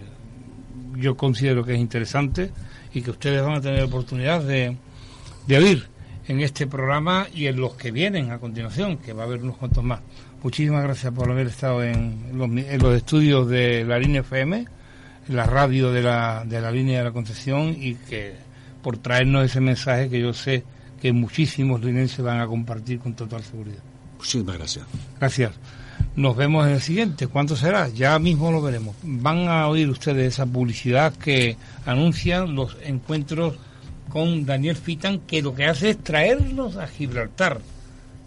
[0.97, 2.51] yo considero que es interesante
[2.99, 4.77] y que ustedes van a tener oportunidad de,
[5.47, 5.89] de oír
[6.27, 9.57] en este programa y en los que vienen a continuación, que va a haber unos
[9.57, 10.01] cuantos más.
[10.43, 14.67] Muchísimas gracias por haber estado en los, en los estudios de la línea FM
[15.29, 18.35] la radio de la, de la línea de la Concepción y que
[18.83, 20.65] por traernos ese mensaje que yo sé
[21.01, 23.83] que muchísimos linenses van a compartir con total seguridad.
[24.17, 24.87] Muchísimas gracias.
[25.19, 25.53] Gracias.
[26.17, 27.29] Nos vemos en el siguiente.
[27.29, 27.89] ¿Cuánto será?
[27.89, 28.97] Ya mismo lo veremos.
[29.03, 31.57] Van a oír ustedes esa publicidad que
[31.87, 33.55] anuncian los encuentros
[34.09, 37.61] con Daniel Fitan, que lo que hace es traernos a Gibraltar.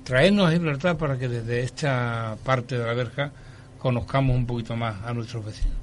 [0.03, 3.31] Traernos a Gibraltar para que desde esta parte de la verja
[3.77, 5.80] conozcamos un poquito más a nuestros vecinos.